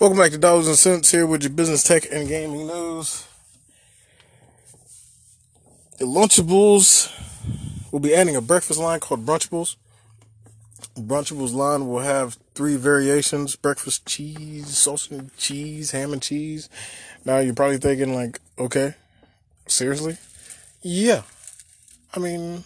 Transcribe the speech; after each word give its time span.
Welcome 0.00 0.18
back 0.18 0.30
to 0.30 0.38
Dollars 0.38 0.68
and 0.68 0.76
Cents 0.76 1.10
here 1.10 1.26
with 1.26 1.42
your 1.42 1.50
business 1.50 1.82
tech 1.82 2.06
and 2.12 2.28
gaming 2.28 2.68
news. 2.68 3.26
The 5.98 6.04
Lunchables 6.04 7.12
will 7.90 7.98
be 7.98 8.14
adding 8.14 8.36
a 8.36 8.40
breakfast 8.40 8.78
line 8.78 9.00
called 9.00 9.26
Brunchables. 9.26 9.74
Brunchables 10.96 11.52
line 11.52 11.88
will 11.88 11.98
have 11.98 12.38
three 12.54 12.76
variations 12.76 13.56
breakfast 13.56 14.06
cheese, 14.06 14.68
sausage 14.68 15.18
and 15.18 15.36
cheese, 15.36 15.90
ham 15.90 16.12
and 16.12 16.22
cheese. 16.22 16.68
Now 17.24 17.38
you're 17.38 17.52
probably 17.52 17.78
thinking, 17.78 18.14
like, 18.14 18.38
okay, 18.56 18.94
seriously? 19.66 20.16
Yeah. 20.80 21.22
I 22.14 22.20
mean, 22.20 22.62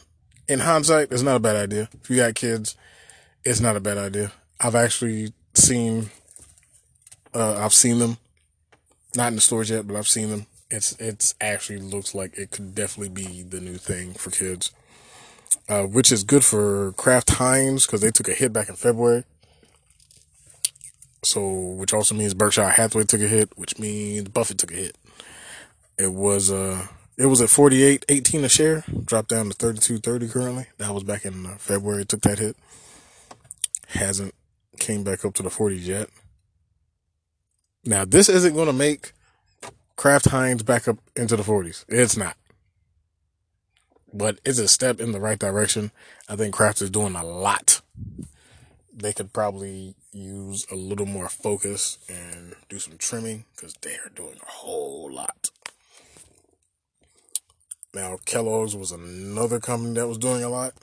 in 0.48 0.58
hindsight, 0.58 1.10
it's 1.10 1.22
not 1.22 1.36
a 1.36 1.40
bad 1.40 1.56
idea. 1.56 1.88
If 1.94 2.10
you 2.10 2.16
got 2.16 2.34
kids, 2.34 2.76
it's 3.42 3.60
not 3.60 3.74
a 3.74 3.80
bad 3.80 3.96
idea. 3.96 4.32
I've 4.60 4.74
actually 4.74 5.32
seen 5.54 6.10
uh, 7.34 7.56
I've 7.58 7.74
seen 7.74 7.98
them, 7.98 8.18
not 9.14 9.28
in 9.28 9.36
the 9.36 9.40
stores 9.40 9.70
yet, 9.70 9.86
but 9.86 9.96
I've 9.96 10.08
seen 10.08 10.30
them. 10.30 10.46
It's 10.70 10.92
it's 10.98 11.34
actually 11.40 11.78
looks 11.78 12.14
like 12.14 12.36
it 12.38 12.50
could 12.50 12.74
definitely 12.74 13.10
be 13.10 13.42
the 13.42 13.60
new 13.60 13.76
thing 13.76 14.14
for 14.14 14.30
kids, 14.30 14.70
uh, 15.68 15.82
which 15.82 16.10
is 16.10 16.24
good 16.24 16.44
for 16.44 16.92
Kraft 16.92 17.30
Heinz 17.30 17.86
because 17.86 18.00
they 18.00 18.10
took 18.10 18.28
a 18.28 18.32
hit 18.32 18.52
back 18.52 18.68
in 18.68 18.76
February. 18.76 19.24
So, 21.24 21.48
which 21.50 21.94
also 21.94 22.14
means 22.14 22.34
Berkshire 22.34 22.68
Hathaway 22.68 23.04
took 23.04 23.20
a 23.20 23.28
hit, 23.28 23.56
which 23.56 23.78
means 23.78 24.28
Buffett 24.28 24.58
took 24.58 24.72
a 24.72 24.76
hit. 24.76 24.96
It 25.98 26.12
was 26.12 26.50
uh 26.50 26.86
it 27.18 27.26
was 27.26 27.40
at 27.40 27.50
48 27.50 28.06
18 28.08 28.44
a 28.44 28.48
share, 28.48 28.84
dropped 29.04 29.28
down 29.28 29.48
to 29.48 29.54
32 29.54 29.98
30 29.98 30.28
currently. 30.28 30.66
That 30.78 30.92
was 30.92 31.04
back 31.04 31.24
in 31.24 31.46
uh, 31.46 31.56
February. 31.58 32.02
It 32.02 32.08
took 32.08 32.22
that 32.22 32.38
hit. 32.38 32.56
Hasn't 33.88 34.34
came 34.78 35.04
back 35.04 35.24
up 35.24 35.34
to 35.34 35.42
the 35.42 35.50
40s 35.50 35.86
yet. 35.86 36.08
Now, 37.84 38.04
this 38.04 38.28
isn't 38.28 38.54
going 38.54 38.66
to 38.66 38.72
make 38.72 39.12
Kraft 39.96 40.26
Heinz 40.26 40.62
back 40.62 40.86
up 40.86 40.98
into 41.16 41.36
the 41.36 41.42
40s. 41.42 41.84
It's 41.88 42.16
not. 42.16 42.36
But 44.12 44.38
it's 44.44 44.58
a 44.58 44.68
step 44.68 45.00
in 45.00 45.12
the 45.12 45.20
right 45.20 45.38
direction. 45.38 45.90
I 46.28 46.36
think 46.36 46.54
Kraft 46.54 46.80
is 46.82 46.90
doing 46.90 47.16
a 47.16 47.24
lot. 47.24 47.80
They 48.94 49.12
could 49.12 49.32
probably 49.32 49.96
use 50.12 50.66
a 50.70 50.74
little 50.76 51.06
more 51.06 51.28
focus 51.28 51.98
and 52.08 52.54
do 52.68 52.78
some 52.78 52.98
trimming 52.98 53.46
because 53.56 53.74
they 53.80 53.94
are 53.94 54.10
doing 54.14 54.36
a 54.40 54.50
whole 54.50 55.10
lot. 55.10 55.50
Now, 57.94 58.18
Kellogg's 58.24 58.76
was 58.76 58.92
another 58.92 59.58
company 59.58 59.94
that 59.94 60.08
was 60.08 60.18
doing 60.18 60.44
a 60.44 60.48
lot. 60.48 60.74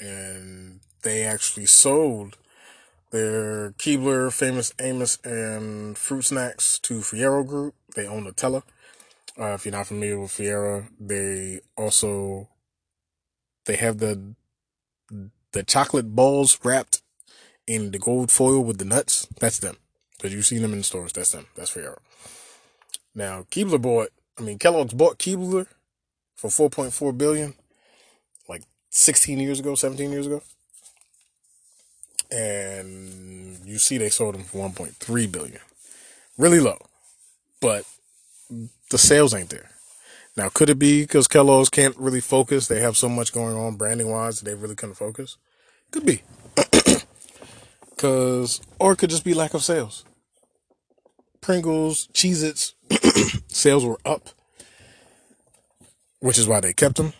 And 0.00 0.80
they 1.02 1.24
actually 1.24 1.66
sold 1.66 2.36
they're 3.10 3.70
Keebler, 3.72 4.32
Famous 4.32 4.74
Amos, 4.78 5.18
and 5.24 5.96
Fruit 5.96 6.22
Snacks 6.22 6.78
to 6.80 7.00
Ferrero 7.00 7.42
Group. 7.42 7.74
They 7.94 8.06
own 8.06 8.26
Nutella. 8.26 8.62
Uh, 9.38 9.54
if 9.54 9.64
you're 9.64 9.72
not 9.72 9.86
familiar 9.86 10.20
with 10.20 10.32
Ferrero, 10.32 10.86
they 11.00 11.60
also 11.76 12.48
they 13.64 13.76
have 13.76 13.98
the 13.98 14.34
the 15.52 15.62
chocolate 15.62 16.14
balls 16.14 16.58
wrapped 16.62 17.00
in 17.66 17.92
the 17.92 17.98
gold 17.98 18.30
foil 18.30 18.62
with 18.62 18.78
the 18.78 18.84
nuts. 18.84 19.26
That's 19.40 19.58
them. 19.58 19.76
Because 20.16 20.34
you've 20.34 20.46
seen 20.46 20.62
them 20.62 20.72
in 20.72 20.78
the 20.78 20.84
stores. 20.84 21.12
That's 21.12 21.32
them. 21.32 21.46
That's 21.54 21.70
Ferrero. 21.70 22.00
Now 23.14 23.46
Keebler 23.50 23.80
bought. 23.80 24.10
I 24.38 24.42
mean 24.42 24.58
Kellogg's 24.58 24.94
bought 24.94 25.18
Keebler 25.18 25.66
for 26.34 26.48
4.4 26.48 27.16
billion, 27.16 27.54
like 28.48 28.62
16 28.90 29.38
years 29.38 29.60
ago, 29.60 29.74
17 29.74 30.12
years 30.12 30.26
ago 30.26 30.42
and 32.30 33.58
you 33.64 33.78
see 33.78 33.98
they 33.98 34.10
sold 34.10 34.34
them 34.34 34.44
for 34.44 34.68
1.3 34.68 35.32
billion. 35.32 35.60
Really 36.36 36.60
low. 36.60 36.78
But 37.60 37.84
the 38.90 38.98
sales 38.98 39.34
ain't 39.34 39.50
there. 39.50 39.70
Now, 40.36 40.48
could 40.48 40.70
it 40.70 40.78
be 40.78 41.02
because 41.02 41.26
Kellogg's 41.26 41.68
can't 41.68 41.96
really 41.96 42.20
focus? 42.20 42.68
They 42.68 42.80
have 42.80 42.96
so 42.96 43.08
much 43.08 43.32
going 43.32 43.56
on 43.56 43.74
branding 43.76 44.08
wise, 44.08 44.40
they 44.40 44.54
really 44.54 44.76
couldn't 44.76 44.94
focus. 44.94 45.36
Could 45.90 46.06
be. 46.06 46.22
Cause, 47.96 48.60
or 48.78 48.92
it 48.92 48.96
could 48.98 49.10
just 49.10 49.24
be 49.24 49.34
lack 49.34 49.54
of 49.54 49.64
sales. 49.64 50.04
Pringles, 51.40 52.08
Cheez 52.12 52.44
Its, 52.44 52.74
sales 53.48 53.84
were 53.84 53.98
up, 54.04 54.28
which 56.20 56.38
is 56.38 56.46
why 56.46 56.60
they 56.60 56.72
kept 56.72 56.96
them. 56.96 57.12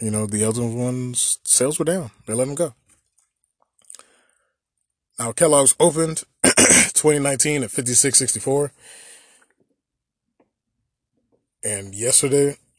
You 0.00 0.12
know, 0.12 0.26
the 0.26 0.44
other 0.44 0.64
ones, 0.64 1.38
sales 1.42 1.80
were 1.80 1.84
down. 1.84 2.12
They 2.26 2.34
let 2.34 2.46
them 2.46 2.54
go. 2.54 2.74
Now 5.18 5.32
Kellogg's 5.32 5.74
opened 5.80 6.22
2019 6.44 7.64
at 7.64 7.70
5664. 7.70 8.72
And 11.64 11.92
yesterday, 11.92 12.56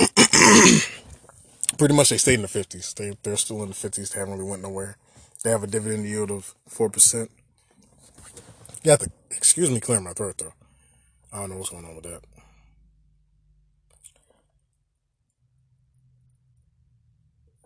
pretty 1.78 1.94
much 1.94 2.10
they 2.10 2.18
stayed 2.18 2.36
in 2.36 2.44
the 2.44 2.48
50s. 2.48 2.96
They, 2.96 3.18
they're 3.24 3.36
still 3.36 3.62
in 3.64 3.70
the 3.70 3.76
50s. 3.76 4.14
They 4.14 4.20
haven't 4.20 4.38
really 4.38 4.50
went 4.50 4.62
nowhere. 4.62 4.96
They 5.44 5.50
have 5.50 5.64
a 5.64 5.68
dividend 5.68 6.06
yield 6.06 6.32
of 6.32 6.56
4%. 6.70 7.28
You 8.84 8.92
have 8.92 9.00
to, 9.00 9.12
excuse 9.32 9.70
me, 9.70 9.82
clear 9.82 10.00
my 10.00 10.14
throat 10.14 10.38
though. 10.38 10.54
I 11.34 11.42
don't 11.42 11.50
know 11.50 11.58
what's 11.58 11.70
going 11.70 11.86
on 11.86 11.96
with 11.96 12.06
that. 12.06 12.22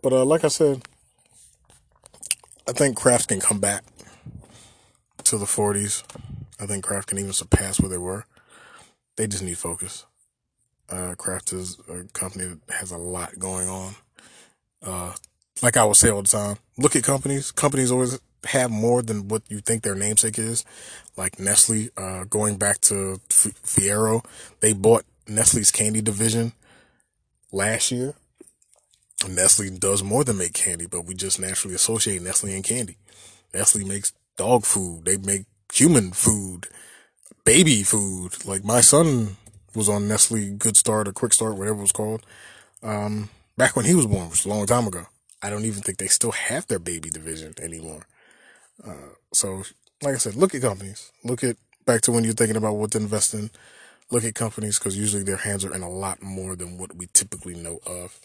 But 0.02 0.12
uh, 0.12 0.24
like 0.24 0.44
I 0.44 0.48
said, 0.48 0.82
I 2.68 2.72
think 2.72 2.96
Kraft 2.96 3.28
can 3.28 3.40
come 3.40 3.60
back 3.60 3.84
to 5.24 5.38
the 5.38 5.44
40s. 5.44 6.02
I 6.60 6.66
think 6.66 6.84
Kraft 6.84 7.08
can 7.08 7.18
even 7.18 7.32
surpass 7.32 7.80
where 7.80 7.88
they 7.88 7.98
were. 7.98 8.26
They 9.16 9.26
just 9.26 9.42
need 9.42 9.58
focus. 9.58 10.06
Uh, 10.88 11.14
Kraft 11.16 11.52
is 11.52 11.78
a 11.88 12.04
company 12.12 12.46
that 12.46 12.74
has 12.76 12.90
a 12.90 12.98
lot 12.98 13.38
going 13.38 13.68
on. 13.68 13.94
Uh, 14.82 15.12
like 15.62 15.76
I 15.76 15.84
will 15.84 15.94
say 15.94 16.10
all 16.10 16.22
the 16.22 16.28
time, 16.28 16.58
look 16.76 16.96
at 16.96 17.04
companies. 17.04 17.50
Companies 17.50 17.90
always 17.90 18.18
have 18.44 18.70
more 18.70 19.02
than 19.02 19.28
what 19.28 19.42
you 19.48 19.60
think 19.60 19.82
their 19.82 19.94
namesake 19.94 20.38
is. 20.38 20.64
Like 21.16 21.38
Nestle, 21.38 21.88
uh, 21.96 22.24
going 22.24 22.56
back 22.56 22.80
to 22.82 23.20
Ferrero, 23.30 24.22
they 24.60 24.72
bought 24.72 25.04
Nestle's 25.26 25.70
candy 25.70 26.02
division 26.02 26.52
last 27.52 27.90
year. 27.90 28.14
Nestle 29.28 29.70
does 29.70 30.02
more 30.02 30.24
than 30.24 30.36
make 30.36 30.52
candy, 30.52 30.86
but 30.86 31.06
we 31.06 31.14
just 31.14 31.40
naturally 31.40 31.74
associate 31.74 32.20
Nestle 32.20 32.54
and 32.54 32.64
candy. 32.64 32.98
Nestle 33.54 33.84
makes 33.84 34.12
dog 34.36 34.64
food. 34.64 35.04
They 35.04 35.16
make 35.16 35.46
human 35.72 36.12
food, 36.12 36.68
baby 37.44 37.82
food. 37.82 38.46
Like 38.46 38.64
my 38.64 38.80
son 38.80 39.36
was 39.74 39.88
on 39.88 40.08
Nestle 40.08 40.52
Good 40.52 40.76
Start 40.76 41.08
or 41.08 41.12
Quick 41.12 41.32
Start, 41.32 41.56
whatever 41.56 41.78
it 41.78 41.82
was 41.82 41.92
called, 41.92 42.24
um, 42.82 43.30
back 43.56 43.76
when 43.76 43.84
he 43.84 43.94
was 43.94 44.06
born, 44.06 44.30
which 44.30 44.44
a 44.44 44.48
long 44.48 44.66
time 44.66 44.86
ago. 44.86 45.06
I 45.42 45.50
don't 45.50 45.64
even 45.66 45.82
think 45.82 45.98
they 45.98 46.06
still 46.06 46.32
have 46.32 46.66
their 46.68 46.78
baby 46.78 47.10
division 47.10 47.52
anymore. 47.60 48.06
Uh, 48.82 49.12
so, 49.32 49.62
like 50.02 50.14
I 50.14 50.18
said, 50.18 50.36
look 50.36 50.54
at 50.54 50.62
companies. 50.62 51.12
Look 51.22 51.44
at 51.44 51.56
back 51.84 52.00
to 52.02 52.12
when 52.12 52.24
you're 52.24 52.32
thinking 52.32 52.56
about 52.56 52.76
what 52.76 52.92
to 52.92 52.98
invest 52.98 53.34
in. 53.34 53.50
Look 54.10 54.24
at 54.24 54.34
companies 54.34 54.78
because 54.78 54.96
usually 54.96 55.22
their 55.22 55.36
hands 55.36 55.64
are 55.64 55.74
in 55.74 55.82
a 55.82 55.90
lot 55.90 56.22
more 56.22 56.56
than 56.56 56.78
what 56.78 56.96
we 56.96 57.08
typically 57.12 57.54
know 57.54 57.80
of. 57.86 58.18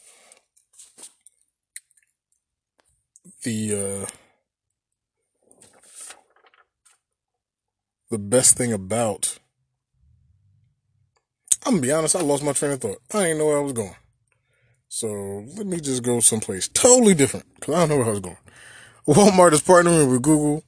The 3.43 4.05
uh, 4.05 4.09
the 8.09 8.17
best 8.17 8.57
thing 8.57 8.73
about 8.73 9.39
I'm 11.65 11.73
gonna 11.73 11.81
be 11.81 11.91
honest, 11.91 12.15
I 12.15 12.21
lost 12.21 12.43
my 12.43 12.53
train 12.53 12.71
of 12.71 12.81
thought. 12.81 13.01
I 13.13 13.23
didn't 13.23 13.39
know 13.39 13.47
where 13.47 13.57
I 13.57 13.61
was 13.61 13.73
going. 13.73 13.95
So 14.87 15.45
let 15.55 15.67
me 15.67 15.79
just 15.79 16.03
go 16.03 16.19
someplace 16.19 16.67
totally 16.67 17.13
different 17.13 17.45
because 17.55 17.75
I 17.75 17.79
don't 17.79 17.89
know 17.89 17.97
where 17.97 18.07
I 18.07 18.11
was 18.11 18.19
going. 18.21 18.37
Walmart 19.07 19.53
is 19.53 19.61
partnering 19.61 20.11
with 20.11 20.21
Google. 20.21 20.63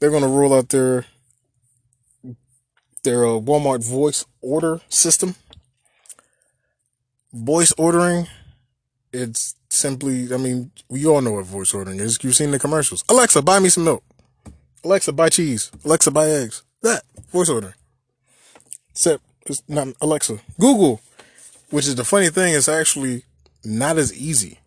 They're 0.00 0.10
gonna 0.10 0.28
roll 0.28 0.54
out 0.54 0.70
their 0.70 1.06
their 3.04 3.24
uh, 3.24 3.38
Walmart 3.38 3.84
voice 3.84 4.24
order 4.40 4.80
system. 4.88 5.36
Voice 7.32 7.72
ordering, 7.76 8.26
it's 9.12 9.56
simply, 9.68 10.32
I 10.32 10.36
mean, 10.36 10.70
we 10.88 11.04
all 11.04 11.20
know 11.20 11.32
what 11.32 11.44
voice 11.46 11.74
ordering 11.74 12.00
is. 12.00 12.18
You've 12.22 12.36
seen 12.36 12.52
the 12.52 12.58
commercials. 12.58 13.04
Alexa, 13.08 13.42
buy 13.42 13.58
me 13.58 13.68
some 13.68 13.84
milk. 13.84 14.04
Alexa, 14.84 15.12
buy 15.12 15.28
cheese. 15.28 15.70
Alexa, 15.84 16.10
buy 16.10 16.28
eggs. 16.28 16.62
That 16.84 17.02
voice 17.32 17.48
order. 17.48 17.74
Except 18.90 19.22
it's 19.46 19.62
not 19.66 19.88
Alexa. 20.02 20.38
Google, 20.60 21.00
which 21.70 21.86
is 21.86 21.94
the 21.94 22.04
funny 22.04 22.28
thing, 22.28 22.52
is 22.52 22.68
actually 22.68 23.24
not 23.64 23.96
as 23.96 24.12
easy. 24.12 24.58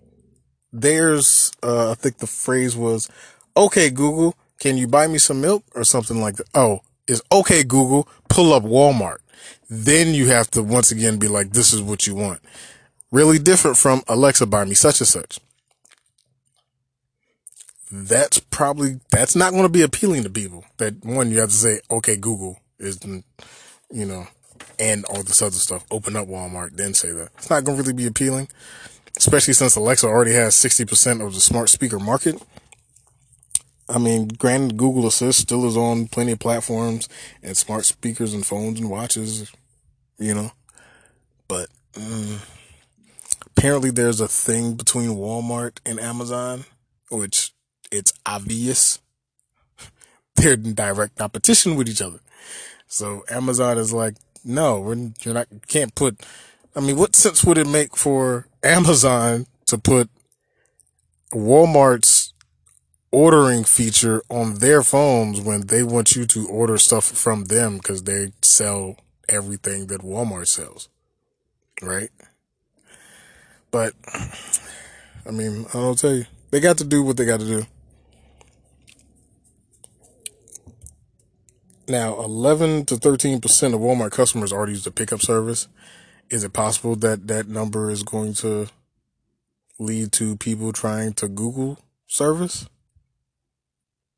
There's, 0.74 1.52
uh, 1.62 1.92
I 1.92 1.94
think 1.94 2.18
the 2.18 2.25
phrase 2.25 2.75
was, 2.75 3.08
"Okay, 3.56 3.92
Google, 3.92 4.36
can 4.60 4.78
you 4.78 4.88
buy 4.88 5.06
me 5.06 5.19
some 5.19 5.42
milk?" 5.42 5.64
or 5.75 5.84
something 5.84 6.19
like 6.19 6.38
that. 6.38 6.48
Oh, 6.56 6.81
is 7.08 7.22
okay, 7.31 7.64
Google, 7.64 8.08
pull 8.30 8.52
up 8.52 8.64
Walmart. 8.64 9.19
Then 9.69 10.16
you 10.16 10.28
have 10.30 10.50
to 10.52 10.64
once 10.64 10.92
again 10.92 11.18
be 11.18 11.28
like, 11.28 11.54
"This 11.54 11.72
is 11.72 11.84
what 11.84 12.08
you 12.08 12.16
want." 12.16 12.42
Really 13.12 13.38
different 13.38 13.78
from 13.78 14.02
Alexa, 14.08 14.48
buy 14.48 14.66
me 14.66 14.74
such 14.74 15.02
and 15.02 15.08
such. 15.08 15.40
That's 17.92 18.39
probably 18.39 19.00
that's 19.12 19.36
not 19.36 19.51
going 19.51 19.63
to 19.63 19.69
be 19.69 19.81
appealing 19.81 20.24
to 20.24 20.30
people. 20.30 20.66
That 20.78 21.04
one 21.06 21.31
you 21.31 21.39
have 21.39 21.50
to 21.50 21.56
say, 21.56 21.80
okay, 21.89 22.18
Google 22.18 22.60
is, 22.80 23.00
you 23.06 24.06
know, 24.06 24.28
and 24.80 25.06
all 25.06 25.24
this 25.24 25.42
other 25.42 25.51
stuff. 25.51 25.86
Open 25.92 26.16
up 26.16 26.28
Walmart, 26.28 26.75
then 26.75 26.94
say 26.94 27.12
that. 27.12 27.30
It's 27.38 27.50
not 27.50 27.63
going 27.63 27.78
to 27.78 27.84
really 27.84 27.95
be 27.95 28.07
appealing, 28.07 28.50
especially 29.18 29.54
since 29.54 29.75
Alexa 29.75 30.07
already 30.07 30.34
has 30.34 30.56
sixty 30.56 30.86
percent 30.86 31.22
of 31.22 31.34
the 31.34 31.42
smart 31.42 31.69
speaker 31.69 32.00
market. 32.00 32.42
I 33.90 34.00
mean, 34.00 34.28
granted, 34.28 34.75
Google 34.75 35.07
Assist 35.07 35.40
still 35.40 35.66
is 35.66 35.78
on 35.78 36.07
plenty 36.07 36.33
of 36.33 36.40
platforms 36.40 37.07
and 37.42 37.56
smart 37.56 37.86
speakers 37.86 38.33
and 38.33 38.45
phones 38.45 38.80
and 38.80 38.90
watches, 38.90 39.51
you 40.19 40.33
know, 40.33 40.51
but. 41.48 41.69
Mm, 41.94 42.40
apparently 43.56 43.90
there's 43.90 44.22
a 44.22 44.28
thing 44.28 44.75
between 44.75 45.10
Walmart 45.10 45.80
and 45.83 46.00
Amazon, 46.00 46.66
which 47.10 47.54
it's 47.92 48.13
obvious 48.25 49.00
they're 50.36 50.54
in 50.54 50.74
direct 50.74 51.18
competition 51.18 51.75
with 51.75 51.89
each 51.89 52.01
other. 52.01 52.19
So 52.88 53.24
Amazon 53.30 53.78
is 53.78 53.92
like, 53.92 54.16
no, 54.45 54.80
we're 54.80 55.12
you're 55.22 55.34
not 55.34 55.48
can't 55.68 55.94
put. 55.94 56.25
I 56.75 56.80
mean, 56.80 56.95
what 56.95 57.16
sense 57.16 57.44
would 57.44 57.57
it 57.57 57.68
make 57.68 57.98
for 57.98 58.48
Amazon 58.63 59.48
to 59.66 59.78
put 59.78 60.10
Walmart's 61.34 62.34
ordering 63.12 63.63
feature 63.63 64.22
on 64.30 64.56
their 64.56 64.83
phones 64.83 65.42
when 65.42 65.68
they 65.68 65.83
want 65.83 66.16
you 66.16 66.25
to 66.25 66.48
order 66.48 66.78
stuff 66.78 67.06
from 67.06 67.45
them 67.45 67.78
because 67.78 68.04
they 68.04 68.31
sell 68.42 68.95
everything 69.28 69.88
that 69.88 70.01
Walmart 70.01 70.48
sells, 70.48 70.88
right? 71.81 72.10
But 73.72 73.94
I 75.25 75.31
mean, 75.31 75.66
I'll 75.74 75.95
tell 75.95 76.16
you, 76.16 76.25
they 76.51 76.60
got 76.60 76.78
to 76.78 76.86
do 76.86 77.04
what 77.04 77.18
they 77.18 77.25
got 77.25 77.40
to 77.40 77.45
do. 77.45 77.66
Now, 81.88 82.19
11 82.19 82.86
to 82.88 82.95
13% 82.95 83.74
of 83.74 83.80
Walmart 83.80 84.12
customers 84.12 84.51
already 84.51 84.74
use 84.74 84.84
the 84.84 84.92
pickup 84.92 85.22
service. 85.22 85.69
Is 86.30 86.44
it 86.44 86.51
possible 86.51 86.98
that 86.98 87.28
that 87.28 87.48
number 87.48 87.89
is 87.89 88.04
going 88.04 88.34
to 88.36 88.68
lead 89.80 90.12
to 90.13 90.36
people 90.36 90.74
trying 90.74 91.13
to 91.13 91.30
Google 91.30 91.80
service? 92.06 92.68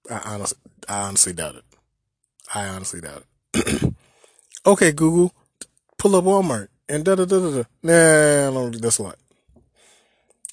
I 0.10 0.20
honestly, 0.26 0.58
I 0.88 1.02
honestly 1.02 1.34
doubt 1.34 1.56
it. 1.56 1.64
I 2.56 2.68
honestly 2.68 3.02
doubt 3.02 3.26
it. 3.54 3.94
okay, 4.66 4.92
Google, 4.92 5.32
pull 6.00 6.16
up 6.16 6.24
Walmart 6.24 6.70
and 6.88 7.06
da 7.06 7.14
da 7.14 7.26
da 7.26 7.40
da 7.40 7.52
da. 7.52 7.64
Nah, 7.84 8.70
that's 8.72 8.98
a 8.98 9.04
lot. 9.04 9.20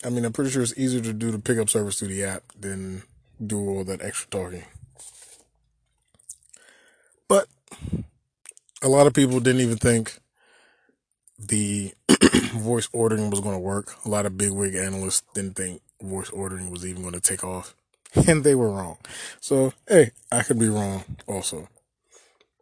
I 0.04 0.10
mean, 0.10 0.26
I'm 0.26 0.32
pretty 0.34 0.50
sure 0.50 0.62
it's 0.62 0.76
easier 0.76 1.00
to 1.00 1.14
do 1.14 1.30
the 1.30 1.38
pickup 1.38 1.70
service 1.70 1.98
through 1.98 2.08
the 2.08 2.24
app 2.24 2.42
than 2.58 3.02
do 3.44 3.58
all 3.58 3.84
that 3.84 4.02
extra 4.02 4.28
talking. 4.28 4.64
But 7.28 7.49
a 8.82 8.88
lot 8.88 9.06
of 9.06 9.14
people 9.14 9.40
didn't 9.40 9.62
even 9.62 9.78
think 9.78 10.19
the 11.38 11.93
voice 12.52 12.88
ordering 12.93 13.31
was 13.31 13.40
going 13.40 13.55
to 13.55 13.61
work. 13.61 13.94
A 14.05 14.08
lot 14.08 14.26
of 14.26 14.38
bigwig 14.38 14.75
analysts 14.75 15.23
didn't 15.34 15.56
think 15.56 15.82
voice 16.00 16.31
ordering 16.31 16.70
was 16.70 16.87
even 16.87 17.02
going 17.02 17.14
to 17.14 17.20
take 17.20 17.44
off. 17.44 17.75
And 18.28 18.44
they 18.44 18.55
were 18.55 18.70
wrong. 18.70 18.96
So, 19.40 19.75
hey, 19.87 20.12
I 20.32 20.43
could 20.43 20.58
be 20.58 20.69
wrong 20.69 21.05
also. 21.26 21.69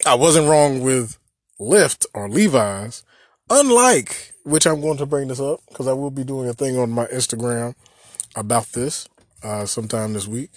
I 0.05 0.14
wasn't 0.14 0.49
wrong 0.49 0.81
with 0.81 1.17
Lyft 1.60 2.06
or 2.12 2.28
Levi's. 2.28 3.05
Unlike, 3.50 4.34
which 4.44 4.67
I'm 4.67 4.81
going 4.81 4.96
to 4.99 5.06
bring 5.06 5.28
this 5.28 5.38
up 5.38 5.60
because 5.69 5.87
I 5.87 5.93
will 5.93 6.10
be 6.10 6.25
doing 6.25 6.49
a 6.49 6.55
thing 6.55 6.76
on 6.78 6.90
my 6.90 7.06
Instagram 7.06 7.75
about 8.34 8.67
this 8.72 9.08
uh, 9.43 9.67
sometime 9.67 10.14
this 10.14 10.26
week. 10.26 10.50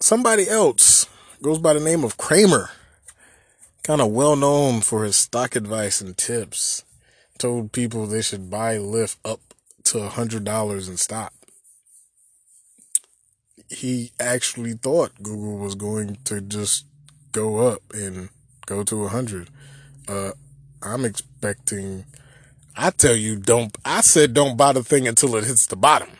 Somebody 0.00 0.48
else 0.48 1.06
goes 1.42 1.58
by 1.58 1.72
the 1.72 1.80
name 1.80 2.04
of 2.04 2.16
Cramer. 2.16 2.70
Kind 3.82 4.00
of 4.00 4.12
well 4.12 4.36
known 4.36 4.80
for 4.80 5.02
his 5.04 5.16
stock 5.16 5.56
advice 5.56 6.00
and 6.00 6.16
tips. 6.16 6.84
Told 7.36 7.72
people 7.72 8.06
they 8.06 8.22
should 8.22 8.48
buy 8.48 8.76
Lyft 8.76 9.16
up 9.24 9.40
to 9.84 9.98
a 9.98 10.08
hundred 10.08 10.44
dollars 10.44 10.86
and 10.86 11.00
stop. 11.00 11.32
He 13.68 14.12
actually 14.20 14.74
thought 14.74 15.22
Google 15.22 15.58
was 15.58 15.74
going 15.74 16.18
to 16.26 16.40
just 16.40 16.86
go 17.32 17.66
up 17.66 17.82
and 17.92 18.28
go 18.66 18.84
to 18.84 19.04
a 19.04 19.08
hundred. 19.08 19.50
Uh, 20.06 20.32
I'm 20.80 21.04
expecting. 21.04 22.04
I 22.76 22.90
tell 22.90 23.16
you, 23.16 23.36
don't. 23.36 23.76
I 23.84 24.02
said 24.02 24.32
don't 24.32 24.56
buy 24.56 24.72
the 24.74 24.84
thing 24.84 25.08
until 25.08 25.34
it 25.36 25.44
hits 25.44 25.66
the 25.66 25.76
bottom. 25.76 26.10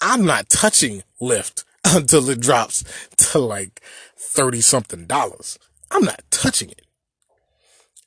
I'm 0.00 0.24
not 0.24 0.48
touching 0.48 1.02
Lyft 1.20 1.64
until 1.94 2.28
it 2.30 2.40
drops 2.40 2.84
to 3.16 3.38
like 3.38 3.80
30 4.16 4.60
something 4.60 5.06
dollars. 5.06 5.58
I'm 5.90 6.04
not 6.04 6.22
touching 6.30 6.70
it. 6.70 6.82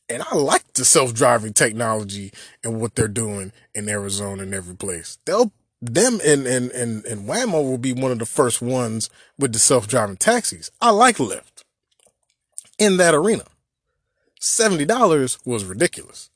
And 0.09 0.23
I 0.23 0.35
like 0.35 0.73
the 0.73 0.85
self-driving 0.85 1.53
technology 1.53 2.31
and 2.63 2.81
what 2.81 2.95
they're 2.95 3.07
doing 3.07 3.51
in 3.75 3.87
Arizona 3.87 4.41
and 4.41 4.53
every 4.53 4.75
place. 4.75 5.19
They'll 5.25 5.51
them 5.81 6.19
and, 6.25 6.45
and, 6.45 6.71
and, 6.71 7.05
and 7.05 7.29
Waymo 7.29 7.63
will 7.63 7.77
be 7.77 7.93
one 7.93 8.11
of 8.11 8.19
the 8.19 8.25
first 8.25 8.61
ones 8.61 9.09
with 9.37 9.53
the 9.53 9.59
self-driving 9.59 10.17
taxis. 10.17 10.71
I 10.81 10.89
like 10.89 11.17
Lyft 11.17 11.63
in 12.77 12.97
that 12.97 13.13
arena. 13.13 13.43
$70 14.41 15.45
was 15.45 15.63
ridiculous. 15.63 16.29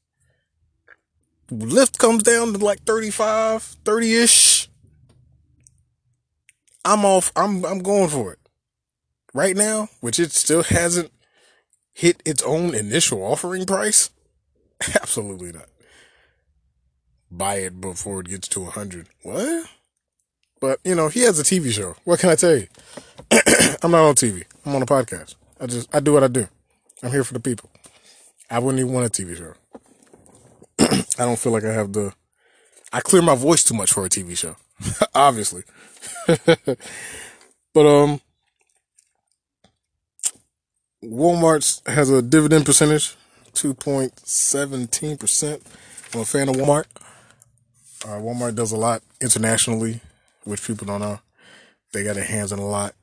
Lyft 1.51 1.97
comes 1.97 2.23
down 2.23 2.53
to 2.53 2.59
like 2.59 2.83
35, 2.83 3.77
30-ish. 3.83 4.52
I'm 6.85 7.05
off. 7.05 7.31
I'm, 7.35 7.65
I'm 7.65 7.79
going 7.79 8.09
for 8.09 8.33
it 8.33 8.39
right 9.33 9.55
now, 9.55 9.89
which 9.99 10.19
it 10.19 10.31
still 10.31 10.63
hasn't 10.63 11.11
hit 11.93 12.21
its 12.25 12.43
own 12.43 12.73
initial 12.73 13.23
offering 13.23 13.65
price? 13.65 14.09
Absolutely 14.95 15.51
not. 15.51 15.67
Buy 17.31 17.55
it 17.55 17.81
before 17.81 18.19
it 18.21 18.27
gets 18.27 18.47
to 18.49 18.63
a 18.63 18.69
hundred. 18.69 19.07
What? 19.23 19.67
But 20.59 20.79
you 20.83 20.95
know, 20.95 21.07
he 21.07 21.21
has 21.21 21.39
a 21.39 21.43
TV 21.43 21.71
show. 21.71 21.95
What 22.03 22.19
can 22.19 22.29
I 22.29 22.35
tell 22.35 22.55
you? 22.55 22.67
I'm 23.81 23.91
not 23.91 24.07
on 24.07 24.15
TV. 24.15 24.43
I'm 24.65 24.75
on 24.75 24.81
a 24.81 24.85
podcast. 24.85 25.35
I 25.59 25.65
just 25.65 25.93
I 25.93 25.99
do 25.99 26.13
what 26.13 26.23
I 26.23 26.27
do. 26.27 26.47
I'm 27.01 27.11
here 27.11 27.23
for 27.23 27.33
the 27.33 27.39
people. 27.39 27.69
I 28.49 28.59
wouldn't 28.59 28.79
even 28.79 28.93
want 28.93 29.07
a 29.07 29.09
TV 29.09 29.35
show. 29.35 29.53
I 30.79 31.25
don't 31.25 31.39
feel 31.39 31.51
like 31.51 31.65
I 31.65 31.73
have 31.73 31.93
the 31.93 32.13
I 32.93 33.01
clear 33.01 33.23
my 33.23 33.35
voice 33.35 33.63
too 33.63 33.73
much 33.73 33.91
for 33.91 34.05
a 34.05 34.09
TV 34.09 34.37
show. 34.37 34.55
Obviously. 35.15 35.63
but 37.73 37.85
um 37.85 38.21
Walmart's 41.03 41.81
has 41.85 42.09
a 42.09 42.21
dividend 42.21 42.65
percentage, 42.65 43.17
2.17%. 43.53 45.61
I'm 46.13 46.21
a 46.21 46.25
fan 46.25 46.47
of 46.47 46.55
Walmart. 46.55 46.85
Uh, 48.05 48.19
Walmart 48.19 48.55
does 48.55 48.71
a 48.71 48.77
lot 48.77 49.03
internationally, 49.19 49.99
which 50.45 50.65
people 50.65 50.87
don't 50.87 51.01
know. 51.01 51.19
They 51.91 52.05
got 52.05 52.15
their 52.15 52.23
hands 52.23 52.53
in 52.53 52.59
a 52.59 52.65
lot 52.65 52.95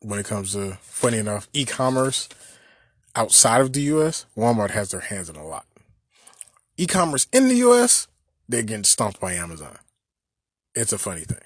when 0.00 0.18
it 0.18 0.26
comes 0.26 0.54
to, 0.54 0.78
funny 0.82 1.18
enough, 1.18 1.46
e 1.52 1.64
commerce 1.64 2.28
outside 3.14 3.60
of 3.60 3.72
the 3.72 3.82
US. 3.82 4.26
Walmart 4.36 4.70
has 4.70 4.90
their 4.90 5.00
hands 5.00 5.28
in 5.28 5.36
a 5.36 5.46
lot. 5.46 5.66
E 6.76 6.86
commerce 6.86 7.28
in 7.32 7.48
the 7.48 7.56
US, 7.56 8.08
they're 8.48 8.62
getting 8.62 8.84
stomped 8.84 9.20
by 9.20 9.32
Amazon. 9.34 9.78
It's 10.74 10.92
a 10.92 10.98
funny 10.98 11.22
thing. 11.22 11.38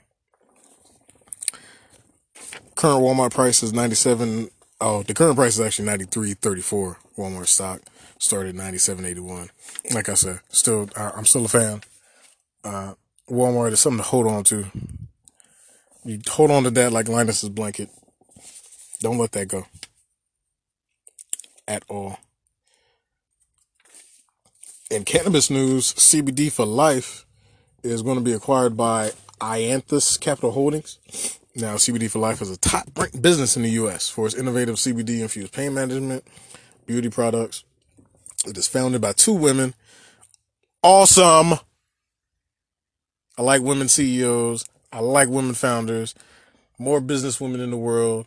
Current 2.74 3.02
Walmart 3.02 3.32
price 3.32 3.62
is 3.62 3.72
97 3.72 4.50
Oh, 4.80 5.02
the 5.02 5.14
current 5.14 5.36
price 5.36 5.54
is 5.54 5.60
actually 5.60 5.86
ninety 5.86 6.04
three 6.04 6.34
thirty 6.34 6.60
four. 6.60 6.98
Walmart 7.16 7.48
stock 7.48 7.80
started 8.18 8.54
ninety 8.54 8.78
seven 8.78 9.04
eighty 9.04 9.20
one. 9.20 9.50
Like 9.92 10.08
I 10.08 10.14
said, 10.14 10.40
still 10.50 10.88
I'm 10.96 11.24
still 11.24 11.44
a 11.44 11.48
fan. 11.48 11.80
Uh, 12.62 12.94
Walmart 13.28 13.72
is 13.72 13.80
something 13.80 13.98
to 13.98 14.08
hold 14.08 14.28
on 14.28 14.44
to. 14.44 14.66
You 16.04 16.20
hold 16.28 16.52
on 16.52 16.62
to 16.62 16.70
that 16.70 16.92
like 16.92 17.08
Linus's 17.08 17.48
blanket. 17.48 17.90
Don't 19.00 19.18
let 19.18 19.32
that 19.32 19.48
go 19.48 19.66
at 21.66 21.82
all. 21.88 22.18
In 24.90 25.04
cannabis 25.04 25.50
news, 25.50 25.92
CBD 25.92 26.50
for 26.50 26.64
Life 26.64 27.26
is 27.82 28.00
going 28.00 28.16
to 28.16 28.24
be 28.24 28.32
acquired 28.32 28.74
by 28.74 29.12
Ianthus 29.38 30.18
Capital 30.18 30.52
Holdings. 30.52 30.98
Now, 31.54 31.74
CBD 31.74 32.10
for 32.10 32.20
Life 32.20 32.40
is 32.40 32.50
a 32.50 32.56
top 32.56 32.88
ranked 32.96 33.20
business 33.20 33.54
in 33.54 33.64
the 33.64 33.70
U.S. 33.72 34.08
for 34.08 34.24
its 34.24 34.34
innovative 34.34 34.76
CBD 34.76 35.20
infused 35.20 35.52
pain 35.52 35.74
management, 35.74 36.24
beauty 36.86 37.10
products. 37.10 37.64
It 38.46 38.56
is 38.56 38.66
founded 38.66 39.02
by 39.02 39.12
two 39.12 39.34
women. 39.34 39.74
Awesome. 40.82 41.58
I 43.36 43.42
like 43.42 43.60
women 43.60 43.88
CEOs. 43.88 44.64
I 44.90 45.00
like 45.00 45.28
women 45.28 45.52
founders. 45.52 46.14
More 46.78 47.02
business 47.02 47.38
women 47.38 47.60
in 47.60 47.70
the 47.70 47.76
world. 47.76 48.24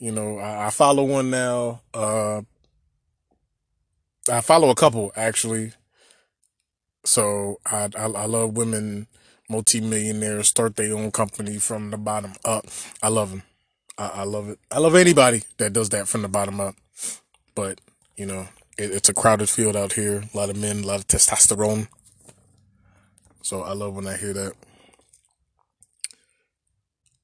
You 0.00 0.10
know, 0.10 0.38
I, 0.38 0.66
I 0.66 0.70
follow 0.70 1.04
one 1.04 1.30
now. 1.30 1.82
Uh, 1.94 2.40
I 4.28 4.40
follow 4.40 4.70
a 4.70 4.74
couple 4.74 5.12
actually. 5.14 5.72
So 7.04 7.60
I, 7.66 7.88
I, 7.96 8.04
I 8.06 8.26
love 8.26 8.56
women 8.56 9.06
multimillionaires 9.48 10.48
start 10.48 10.76
their 10.76 10.94
own 10.94 11.10
company 11.10 11.58
from 11.58 11.90
the 11.90 11.98
bottom 11.98 12.34
up. 12.44 12.66
I 13.02 13.08
love 13.08 13.30
them. 13.30 13.42
I, 13.98 14.08
I 14.08 14.22
love 14.24 14.48
it. 14.48 14.58
I 14.70 14.78
love 14.78 14.94
anybody 14.94 15.42
that 15.58 15.72
does 15.72 15.90
that 15.90 16.08
from 16.08 16.22
the 16.22 16.28
bottom 16.28 16.60
up. 16.60 16.76
But 17.54 17.80
you 18.16 18.26
know, 18.26 18.48
it, 18.78 18.90
it's 18.92 19.08
a 19.08 19.14
crowded 19.14 19.48
field 19.48 19.76
out 19.76 19.94
here. 19.94 20.24
A 20.32 20.36
lot 20.36 20.50
of 20.50 20.56
men, 20.56 20.84
a 20.84 20.86
lot 20.86 21.00
of 21.00 21.08
testosterone. 21.08 21.88
So 23.42 23.62
I 23.62 23.72
love 23.72 23.94
when 23.94 24.06
I 24.06 24.16
hear 24.16 24.32
that. 24.32 24.52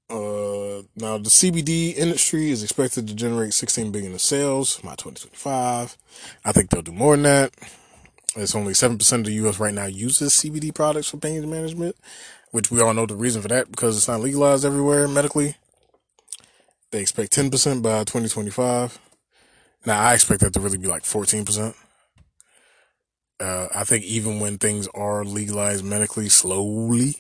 Uh, 0.09 0.83
now 0.95 1.19
the 1.19 1.31
CBD 1.31 1.97
industry 1.97 2.51
is 2.51 2.63
expected 2.63 3.09
to 3.09 3.15
generate 3.15 3.53
16 3.53 3.91
billion 3.91 4.13
in 4.13 4.19
sales 4.19 4.77
by 4.77 4.95
2025. 4.95 5.97
I 6.45 6.53
think 6.53 6.71
they'll 6.71 6.83
do 6.83 6.93
more 6.93 7.17
than 7.17 7.25
that. 7.25 7.53
It's 8.37 8.55
only 8.55 8.75
7% 8.75 9.13
of 9.13 9.25
the 9.25 9.33
US 9.33 9.59
right 9.59 9.73
now 9.73 9.87
uses 9.87 10.35
CBD 10.35 10.75
products 10.75 11.09
for 11.09 11.17
pain 11.17 11.49
management, 11.49 11.97
which 12.51 12.71
we 12.71 12.81
all 12.83 12.93
know 12.93 13.07
the 13.07 13.17
reason 13.17 13.41
for 13.41 13.49
that 13.49 13.71
because 13.71 13.97
it's 13.97 14.09
not 14.09 14.21
legalized 14.21 14.65
everywhere 14.65 15.09
medically. 15.09 15.57
They 16.91 17.01
expect 17.01 17.35
10% 17.35 17.83
by 17.83 18.01
2025. 18.05 18.99
Now 19.87 20.01
I 20.01 20.15
expect 20.15 20.41
that 20.43 20.53
to 20.53 20.61
really 20.61 20.79
be 20.79 20.87
like 20.87 21.05
14%. 21.05 21.75
Uh, 23.41 23.69
I 23.75 23.85
think 23.85 24.05
even 24.05 24.41
when 24.41 24.59
things 24.59 24.89
are 24.95 25.25
legalized 25.25 25.85
medically 25.85 26.29
slowly, 26.29 27.17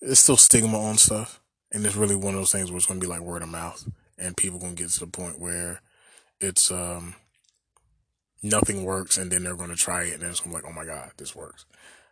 it's 0.00 0.20
still 0.20 0.36
stigma 0.36 0.78
on 0.78 0.98
stuff. 0.98 1.40
And 1.72 1.86
it's 1.86 1.96
really 1.96 2.16
one 2.16 2.34
of 2.34 2.40
those 2.40 2.52
things 2.52 2.70
where 2.70 2.76
it's 2.78 2.86
going 2.86 3.00
to 3.00 3.06
be 3.06 3.10
like 3.10 3.20
word 3.20 3.42
of 3.42 3.48
mouth 3.48 3.88
and 4.18 4.36
people 4.36 4.58
going 4.58 4.74
to 4.74 4.82
get 4.82 4.90
to 4.90 5.00
the 5.00 5.06
point 5.06 5.38
where 5.38 5.80
it's, 6.40 6.70
um, 6.70 7.14
nothing 8.42 8.84
works 8.84 9.18
and 9.18 9.30
then 9.30 9.44
they're 9.44 9.56
going 9.56 9.70
to 9.70 9.76
try 9.76 10.04
it 10.04 10.14
and 10.14 10.22
it's 10.22 10.40
going 10.40 10.54
to 10.54 10.62
be 10.62 10.64
like, 10.66 10.70
oh 10.70 10.74
my 10.74 10.84
God, 10.84 11.10
this 11.16 11.34
works. 11.34 11.66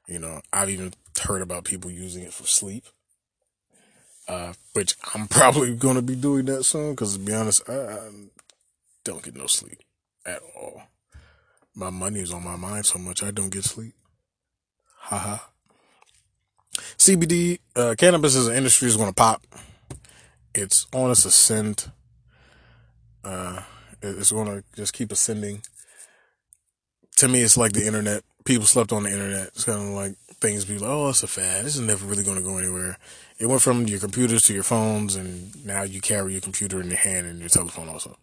You 0.06 0.18
know, 0.18 0.40
I've 0.52 0.70
even 0.70 0.92
heard 1.22 1.42
about 1.42 1.64
people 1.64 1.90
using 1.90 2.22
it 2.22 2.32
for 2.32 2.44
sleep. 2.44 2.84
Uh, 4.26 4.52
which 4.74 4.94
I'm 5.14 5.26
probably 5.28 5.74
going 5.74 5.96
to 5.96 6.02
be 6.02 6.14
doing 6.14 6.44
that 6.46 6.64
soon 6.64 6.92
because 6.92 7.14
to 7.14 7.18
be 7.18 7.32
honest, 7.32 7.68
I, 7.68 7.72
I 7.72 8.10
don't 9.04 9.22
get 9.22 9.36
no 9.36 9.46
sleep 9.46 9.78
at 10.26 10.40
all. 10.54 10.82
My 11.74 11.90
money 11.90 12.20
is 12.20 12.32
on 12.32 12.44
my 12.44 12.56
mind 12.56 12.84
so 12.84 12.98
much 12.98 13.22
I 13.22 13.30
don't 13.30 13.50
get 13.50 13.64
sleep. 13.64 13.94
Haha. 14.98 15.38
CBD, 16.98 17.60
uh, 17.74 17.94
cannabis 17.96 18.36
as 18.36 18.48
an 18.48 18.56
industry 18.56 18.88
is 18.88 18.96
going 18.96 19.08
to 19.08 19.14
pop. 19.14 19.42
It's 20.54 20.86
on 20.92 21.10
its 21.10 21.24
ascent. 21.24 21.88
Uh, 23.24 23.62
it's 24.02 24.32
going 24.32 24.46
to 24.46 24.64
just 24.76 24.92
keep 24.92 25.10
ascending. 25.12 25.62
To 27.18 27.28
me, 27.28 27.42
it's 27.42 27.56
like 27.56 27.72
the 27.72 27.86
internet. 27.86 28.22
People 28.44 28.66
slept 28.66 28.92
on 28.92 29.02
the 29.02 29.10
internet. 29.10 29.48
It's 29.48 29.64
kind 29.64 29.80
of 29.80 29.94
like 29.94 30.14
things 30.40 30.64
be 30.64 30.78
like, 30.78 30.88
oh, 30.88 31.08
it's 31.08 31.22
a 31.24 31.26
fad. 31.26 31.64
This 31.64 31.74
is 31.74 31.80
never 31.80 32.06
really 32.06 32.22
going 32.22 32.38
to 32.38 32.44
go 32.44 32.58
anywhere. 32.58 32.96
It 33.38 33.46
went 33.46 33.62
from 33.62 33.86
your 33.86 33.98
computers 33.98 34.42
to 34.42 34.54
your 34.54 34.62
phones, 34.62 35.16
and 35.16 35.64
now 35.66 35.82
you 35.82 36.00
carry 36.00 36.32
your 36.32 36.40
computer 36.40 36.80
in 36.80 36.88
your 36.88 36.96
hand 36.96 37.26
and 37.26 37.40
your 37.40 37.48
telephone 37.48 37.88
also. 37.88 38.16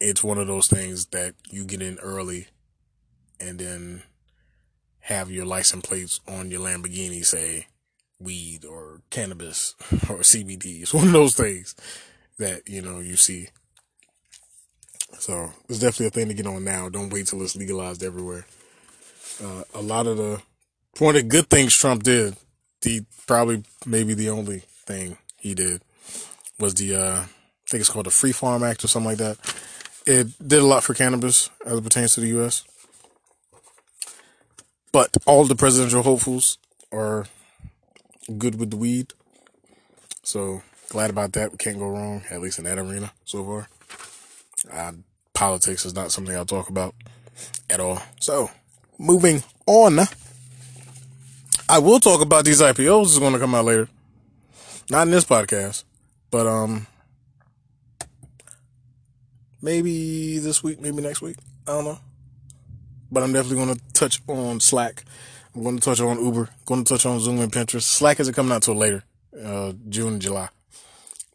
It's 0.00 0.24
one 0.24 0.38
of 0.38 0.48
those 0.48 0.66
things 0.66 1.06
that 1.06 1.34
you 1.48 1.64
get 1.64 1.80
in 1.80 1.98
early 2.00 2.48
and 3.38 3.58
then 3.58 4.02
have 5.00 5.30
your 5.30 5.46
license 5.46 5.86
plates 5.86 6.20
on 6.26 6.50
your 6.50 6.60
Lamborghini 6.60 7.24
say 7.24 7.68
weed 8.18 8.64
or 8.64 9.00
cannabis 9.10 9.74
or 10.10 10.18
CBD. 10.18 10.82
It's 10.82 10.94
one 10.94 11.06
of 11.06 11.12
those 11.12 11.36
things 11.36 11.76
that, 12.38 12.68
you 12.68 12.82
know, 12.82 12.98
you 13.00 13.16
see. 13.16 13.48
So 15.18 15.50
it's 15.68 15.78
definitely 15.78 16.06
a 16.06 16.10
thing 16.10 16.28
to 16.28 16.34
get 16.34 16.46
on 16.46 16.64
now. 16.64 16.88
Don't 16.88 17.10
wait 17.10 17.26
till 17.26 17.42
it's 17.42 17.56
legalized 17.56 18.02
everywhere. 18.02 18.46
Uh, 19.42 19.64
a 19.74 19.80
lot 19.80 20.06
of 20.06 20.16
the, 20.16 20.40
one 20.98 21.16
of 21.16 21.22
the 21.22 21.28
good 21.28 21.48
things 21.48 21.74
Trump 21.74 22.02
did, 22.02 22.36
the 22.82 23.02
probably 23.26 23.64
maybe 23.86 24.14
the 24.14 24.30
only 24.30 24.60
thing 24.86 25.16
he 25.38 25.54
did 25.54 25.82
was 26.58 26.74
the, 26.74 26.94
uh, 26.94 27.20
I 27.20 27.26
think 27.68 27.80
it's 27.80 27.90
called 27.90 28.06
the 28.06 28.10
Free 28.10 28.32
Farm 28.32 28.62
Act 28.62 28.84
or 28.84 28.88
something 28.88 29.10
like 29.10 29.18
that. 29.18 29.38
It 30.06 30.28
did 30.46 30.60
a 30.60 30.66
lot 30.66 30.84
for 30.84 30.94
cannabis 30.94 31.48
as 31.64 31.78
it 31.78 31.84
pertains 31.84 32.14
to 32.14 32.20
the 32.20 32.28
U.S. 32.28 32.64
But 34.92 35.16
all 35.26 35.44
the 35.44 35.56
presidential 35.56 36.02
hopefuls 36.02 36.58
are 36.92 37.26
good 38.38 38.60
with 38.60 38.70
the 38.70 38.76
weed. 38.76 39.12
So 40.22 40.62
glad 40.88 41.10
about 41.10 41.32
that. 41.32 41.52
We 41.52 41.58
can't 41.58 41.78
go 41.78 41.88
wrong, 41.88 42.22
at 42.30 42.40
least 42.40 42.58
in 42.58 42.64
that 42.64 42.78
arena 42.78 43.12
so 43.24 43.44
far. 43.44 43.68
Uh, 44.70 44.92
politics 45.32 45.84
is 45.84 45.94
not 45.94 46.12
something 46.12 46.34
I'll 46.34 46.44
talk 46.46 46.68
about 46.68 46.94
at 47.70 47.80
all. 47.80 48.00
So 48.20 48.50
moving 48.98 49.42
on. 49.66 50.00
I 51.68 51.78
will 51.78 52.00
talk 52.00 52.20
about 52.20 52.44
these 52.44 52.60
IPOs 52.60 53.06
is 53.06 53.18
going 53.18 53.32
to 53.32 53.38
come 53.38 53.54
out 53.54 53.64
later. 53.64 53.88
Not 54.90 55.06
in 55.06 55.10
this 55.10 55.24
podcast, 55.24 55.84
but 56.30 56.46
um 56.46 56.86
maybe 59.62 60.38
this 60.38 60.62
week, 60.62 60.80
maybe 60.80 61.00
next 61.00 61.22
week. 61.22 61.36
I 61.66 61.72
don't 61.72 61.84
know 61.84 61.98
but 63.14 63.22
I'm 63.22 63.32
definitely 63.32 63.64
going 63.64 63.76
to 63.76 63.82
touch 63.94 64.20
on 64.26 64.60
Slack. 64.60 65.04
I'm 65.54 65.62
going 65.62 65.78
to 65.78 65.82
touch 65.82 66.00
on 66.00 66.22
Uber. 66.22 66.50
Going 66.66 66.84
to 66.84 66.94
touch 66.94 67.06
on 67.06 67.20
Zoom 67.20 67.40
and 67.40 67.50
Pinterest. 67.50 67.82
Slack 67.82 68.20
isn't 68.20 68.34
coming 68.34 68.52
out 68.52 68.62
till 68.64 68.74
later, 68.74 69.04
uh, 69.42 69.72
June, 69.88 70.18
July. 70.20 70.48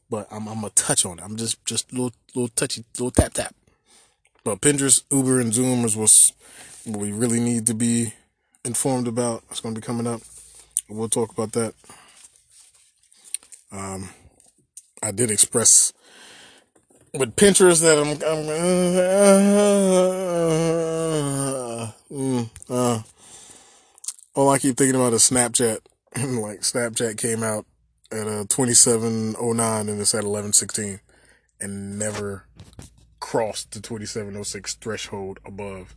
But 0.10 0.28
I'm, 0.32 0.48
I'm 0.48 0.56
gonna 0.56 0.72
touch 0.72 1.06
on 1.06 1.20
it. 1.20 1.24
I'm 1.24 1.36
just 1.36 1.64
just 1.66 1.92
little 1.94 2.12
little 2.36 2.50
touchy 2.50 2.84
little 2.98 3.12
tap 3.12 3.34
tap. 3.34 3.56
But 4.44 4.62
Pinterest, 4.62 5.04
Uber, 5.12 5.40
and 5.40 5.54
Zoom 5.54 5.86
is 5.86 5.96
what's 5.96 6.34
what 6.86 7.00
we 7.00 7.12
really 7.12 7.40
need 7.40 7.68
to 7.68 7.74
be 7.74 8.14
informed 8.64 9.08
about. 9.08 9.44
It's 9.52 9.60
going 9.60 9.76
to 9.76 9.82
be 9.82 9.86
coming 9.86 10.08
up. 10.08 10.22
We'll 10.88 11.10
talk 11.10 11.32
about 11.32 11.52
that. 11.54 11.74
Um, 13.72 14.10
I 15.04 15.12
did 15.12 15.30
express 15.30 15.94
with 17.14 17.36
Pinterest 17.36 17.82
that 17.82 17.98
I'm, 17.98 18.08
I'm 18.08 18.50
uh, 21.80 21.92
mm, 22.12 22.50
uh, 22.70 23.02
all 24.34 24.50
I 24.50 24.58
keep 24.58 24.78
thinking 24.78 24.96
about 24.96 25.14
is 25.14 25.30
Snapchat. 25.30 25.80
like 26.42 26.62
Snapchat 26.62 27.18
came 27.18 27.44
out 27.44 27.66
at 28.12 28.28
a 28.28 28.42
uh, 28.42 28.46
2709 28.50 29.90
and 29.90 30.02
it's 30.02 30.14
at 30.14 30.24
1116 30.24 31.00
and 31.62 32.00
never 32.00 32.46
crossed 33.20 33.72
the 33.72 33.80
2706 33.80 34.76
threshold 34.76 35.40
above. 35.46 35.96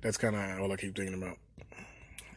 That's 0.00 0.16
kind 0.16 0.34
of 0.34 0.60
all 0.60 0.72
I 0.72 0.76
keep 0.76 0.96
thinking 0.96 1.14
about. 1.14 1.38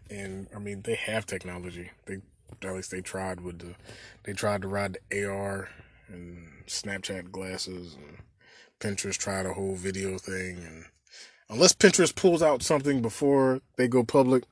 And 0.10 0.48
I 0.56 0.60
mean, 0.60 0.82
they 0.82 0.96
have 0.96 1.26
technology. 1.26 1.92
They 2.06 2.20
at 2.64 2.76
least 2.76 2.92
they 2.92 3.02
tried 3.02 3.42
with 3.42 3.60
the 3.60 3.76
they 4.24 4.34
tried 4.34 4.62
to 4.64 4.68
ride 4.68 4.98
the 5.10 5.26
AR 5.26 5.70
and 6.08 6.48
Snapchat 6.68 7.32
glasses 7.32 7.96
and 7.96 8.18
Pinterest 8.80 9.18
tried 9.18 9.46
a 9.46 9.54
whole 9.54 9.76
video 9.76 10.18
thing 10.18 10.58
and 10.58 10.86
unless 11.50 11.74
Pinterest 11.74 12.14
pulls 12.16 12.42
out 12.42 12.64
something 12.64 13.02
before 13.02 13.62
they 13.78 13.88
go 13.88 14.04
public 14.04 14.44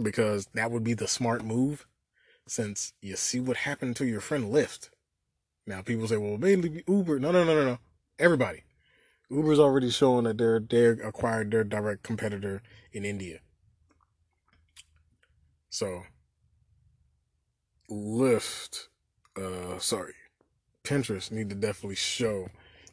because 0.00 0.46
that 0.54 0.70
would 0.70 0.84
be 0.84 0.94
the 0.94 1.08
smart 1.08 1.44
move 1.44 1.86
since 2.46 2.92
you 3.00 3.16
see 3.16 3.40
what 3.40 3.58
happened 3.58 3.96
to 3.96 4.06
your 4.06 4.20
friend 4.20 4.52
Lyft. 4.52 4.90
Now 5.66 5.82
people 5.82 6.06
say, 6.08 6.16
well, 6.16 6.38
mainly 6.38 6.84
Uber. 6.86 7.18
No, 7.18 7.30
no, 7.30 7.44
no, 7.44 7.54
no, 7.54 7.64
no. 7.64 7.78
Everybody. 8.18 8.64
Uber's 9.30 9.60
already 9.60 9.90
showing 9.90 10.24
that 10.24 10.36
they're 10.38 10.60
they 10.60 10.86
acquired 10.86 11.50
their 11.50 11.64
direct 11.64 12.02
competitor 12.02 12.62
in 12.92 13.04
India. 13.04 13.38
So 15.70 16.02
Lyft, 17.90 18.88
uh, 19.36 19.78
sorry, 19.78 20.14
Pinterest 20.84 21.30
need 21.30 21.48
to 21.50 21.56
definitely 21.56 21.96
show 21.96 22.48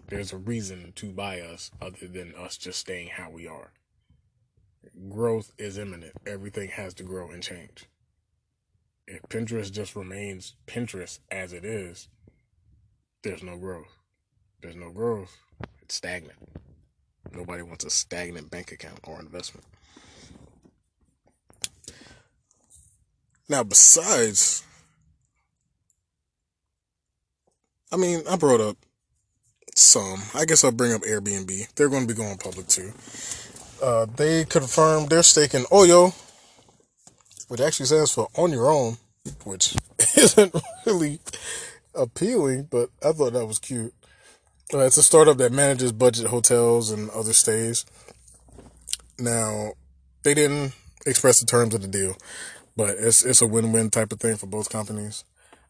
there's 0.08 0.32
a 0.32 0.38
reason 0.38 0.94
to 0.96 1.12
buy 1.12 1.42
us 1.42 1.72
other 1.82 2.08
than 2.08 2.34
us 2.36 2.58
just 2.58 2.80
staying 2.80 3.10
how 3.10 3.30
we 3.30 3.48
are. 3.48 3.74
Growth 5.10 5.52
is 5.58 5.78
imminent. 5.78 6.14
Everything 6.26 6.70
has 6.70 6.94
to 6.96 7.04
grow 7.04 7.30
and 7.30 7.44
change. 7.44 7.86
If 9.12 9.24
Pinterest 9.24 9.72
just 9.72 9.96
remains 9.96 10.54
Pinterest 10.68 11.18
as 11.32 11.52
it 11.52 11.66
is, 11.66 12.08
there's 13.24 13.42
no 13.42 13.58
growth. 13.58 13.98
There's 14.62 14.76
no 14.76 14.92
growth. 14.92 15.36
It's 15.82 15.96
stagnant. 15.96 16.38
Nobody 17.34 17.64
wants 17.64 17.86
a 17.86 17.90
stagnant 17.90 18.52
bank 18.52 18.72
account 18.72 19.00
or 19.04 19.20
investment. 19.20 19.66
Now, 23.48 23.64
besides 23.64 24.64
I 27.92 27.98
mean, 27.98 28.22
I 28.30 28.36
brought 28.36 28.62
up 28.62 28.78
some. 29.76 30.22
I 30.36 30.46
guess 30.46 30.64
I'll 30.64 30.72
bring 30.72 30.94
up 30.94 31.02
Airbnb. 31.02 31.74
They're 31.74 31.90
going 31.90 32.04
to 32.04 32.08
be 32.08 32.18
going 32.18 32.38
public 32.38 32.68
too. 32.68 32.94
Uh, 33.82 34.06
they 34.16 34.46
confirmed 34.46 35.10
their 35.10 35.24
stake 35.24 35.56
in 35.56 35.64
Oyo, 35.64 36.14
which 37.50 37.60
actually 37.60 37.88
stands 37.88 38.12
for 38.12 38.30
on 38.36 38.52
your 38.52 38.72
own, 38.72 38.98
which 39.44 39.76
isn't 40.18 40.56
really 40.86 41.20
appealing, 41.94 42.68
but 42.70 42.90
I 43.04 43.12
thought 43.12 43.34
that 43.34 43.46
was 43.46 43.60
cute. 43.60 43.94
Uh, 44.74 44.80
it's 44.80 44.98
a 44.98 45.04
startup 45.04 45.38
that 45.38 45.52
manages 45.52 45.92
budget 45.92 46.28
hotels 46.28 46.92
and 46.92 47.10
other 47.10 47.34
stays. 47.34 47.86
Now, 49.18 49.72
they 50.24 50.36
didn't 50.36 50.74
express 51.06 51.40
the 51.40 51.46
terms 51.48 51.74
of 51.74 51.82
the 51.82 51.88
deal, 51.88 52.16
but 52.78 52.92
it's 53.00 53.26
it's 53.26 53.42
a 53.42 53.48
win-win 53.48 53.90
type 53.90 54.12
of 54.12 54.20
thing 54.20 54.38
for 54.38 54.46
both 54.46 54.70
companies. 54.70 55.24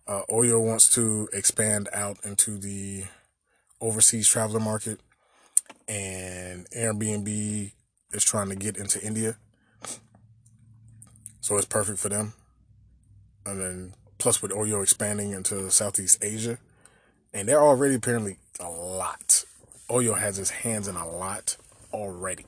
Uh, 0.05 0.23
Oyo 0.29 0.63
wants 0.63 0.93
to 0.95 1.29
expand 1.31 1.87
out 1.93 2.17
into 2.25 2.57
the 2.57 3.05
overseas 3.79 4.27
traveler 4.27 4.59
market, 4.59 4.99
and 5.87 6.69
Airbnb 6.71 7.71
is 8.11 8.23
trying 8.23 8.49
to 8.49 8.55
get 8.55 8.75
into 8.75 9.01
India. 9.01 9.37
So 11.49 11.57
it's 11.57 11.65
perfect 11.65 11.97
for 11.97 12.09
them. 12.09 12.33
And 13.43 13.59
then 13.59 13.93
plus 14.19 14.39
with 14.39 14.51
Oyo 14.51 14.83
expanding 14.83 15.31
into 15.31 15.71
Southeast 15.71 16.23
Asia, 16.23 16.59
and 17.33 17.49
they're 17.49 17.63
already 17.63 17.95
apparently 17.95 18.37
a 18.59 18.69
lot. 18.69 19.45
Oyo 19.89 20.15
has 20.15 20.37
his 20.37 20.51
hands 20.51 20.87
in 20.87 20.95
a 20.95 21.09
lot 21.09 21.57
already. 21.91 22.45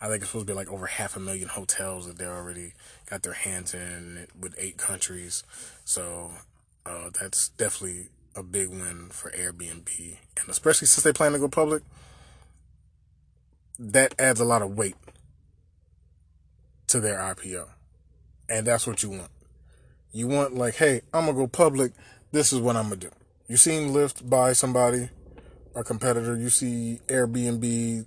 I 0.00 0.08
think 0.08 0.22
it's 0.22 0.30
supposed 0.30 0.46
to 0.46 0.52
be 0.54 0.56
like 0.56 0.72
over 0.72 0.86
half 0.86 1.16
a 1.16 1.20
million 1.20 1.48
hotels 1.48 2.06
that 2.06 2.16
they're 2.16 2.34
already 2.34 2.72
got 3.10 3.24
their 3.24 3.34
hands 3.34 3.74
in 3.74 4.26
with 4.40 4.54
eight 4.56 4.78
countries. 4.78 5.42
So 5.84 6.30
uh, 6.86 7.10
that's 7.20 7.50
definitely 7.50 8.08
a 8.34 8.42
big 8.42 8.70
win 8.70 9.10
for 9.10 9.32
Airbnb, 9.32 10.16
and 10.40 10.48
especially 10.48 10.86
since 10.86 11.04
they 11.04 11.12
plan 11.12 11.32
to 11.32 11.38
go 11.38 11.48
public, 11.48 11.82
that 13.78 14.14
adds 14.18 14.40
a 14.40 14.46
lot 14.46 14.62
of 14.62 14.78
weight 14.78 14.96
to 16.86 17.00
their 17.00 17.18
IPO, 17.18 17.66
and 18.48 18.66
that's 18.66 18.86
what 18.86 19.02
you 19.02 19.10
want. 19.10 19.30
You 20.12 20.28
want 20.28 20.54
like, 20.54 20.74
hey, 20.76 21.02
I'm 21.12 21.26
gonna 21.26 21.36
go 21.36 21.46
public. 21.46 21.92
This 22.32 22.52
is 22.52 22.60
what 22.60 22.76
I'm 22.76 22.84
gonna 22.84 22.96
do. 22.96 23.10
You 23.48 23.56
seen 23.56 23.90
Lyft 23.90 24.28
buy 24.28 24.52
somebody, 24.52 25.10
a 25.74 25.84
competitor. 25.84 26.36
You 26.36 26.50
see 26.50 27.00
Airbnb 27.08 28.06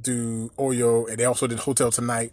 do 0.00 0.50
Oyo, 0.58 1.08
and 1.08 1.18
they 1.18 1.24
also 1.24 1.46
did 1.46 1.60
Hotel 1.60 1.90
Tonight. 1.90 2.32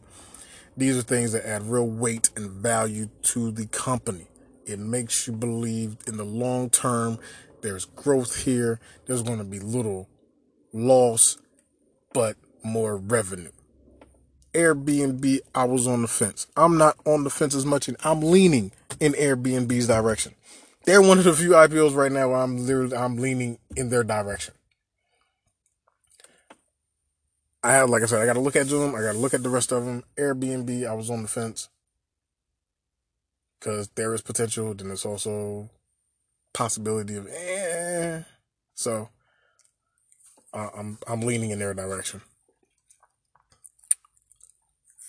These 0.78 0.98
are 0.98 1.02
things 1.02 1.32
that 1.34 1.46
add 1.48 1.64
real 1.64 1.88
weight 1.88 2.30
and 2.36 2.50
value 2.52 3.10
to 3.24 3.52
the 3.52 3.68
company. 3.68 4.28
It 4.66 4.80
makes 4.80 5.28
you 5.28 5.34
believe 5.34 5.98
in 6.08 6.18
the 6.18 6.24
long 6.24 6.70
term 6.70 7.20
there's 7.62 7.86
growth 7.86 8.44
here. 8.44 8.80
There's 9.06 9.24
going 9.24 9.40
to 9.40 9.44
be 9.44 9.60
little 9.60 10.08
loss, 10.72 11.38
but 12.14 12.38
more 12.64 12.98
revenue. 12.98 13.52
Airbnb, 14.54 15.40
I 15.54 15.64
was 15.66 15.88
on 15.88 16.02
the 16.02 16.08
fence. 16.08 16.48
I'm 16.56 16.78
not 16.78 16.98
on 17.06 17.24
the 17.24 17.30
fence 17.30 17.56
as 17.56 17.66
much, 17.66 17.88
and 17.88 17.98
I'm 18.04 18.22
leaning 18.22 18.72
in 19.00 19.14
Airbnb's 19.14 19.88
direction. 19.88 20.34
They're 20.86 21.02
one 21.02 21.20
of 21.20 21.24
the 21.26 21.34
few 21.34 21.52
IPOs 21.52 21.96
right 21.96 22.12
now 22.12 22.30
where 22.30 22.38
I'm 22.38 22.66
literally 22.66 22.96
I'm 22.96 23.18
leaning 23.18 23.60
in 23.76 23.90
their 23.90 24.04
direction. 24.04 24.54
I 27.62 27.74
have, 27.74 27.90
like 27.90 28.04
I 28.04 28.06
said, 28.06 28.22
I 28.22 28.26
got 28.26 28.34
to 28.34 28.40
look 28.40 28.56
at 28.56 28.68
Zoom. 28.68 28.96
I 28.96 29.02
got 29.02 29.12
to 29.12 29.18
look 29.18 29.34
at 29.34 29.44
the 29.44 29.50
rest 29.50 29.72
of 29.72 29.86
them. 29.86 30.04
Airbnb, 30.18 30.88
I 30.88 30.94
was 30.94 31.10
on 31.10 31.22
the 31.22 31.28
fence 31.28 31.70
because 33.60 33.90
there 33.90 34.14
is 34.14 34.22
potential. 34.22 34.74
Then 34.74 34.88
there's 34.88 35.06
also 35.06 35.70
possibility 36.54 37.16
of 37.18 37.28
eh. 37.28 38.24
So 38.76 39.10
uh, 40.54 40.70
I'm 40.76 40.98
I'm 41.06 41.22
leaning 41.22 41.52
in 41.52 41.60
their 41.60 41.74
direction. 41.74 42.22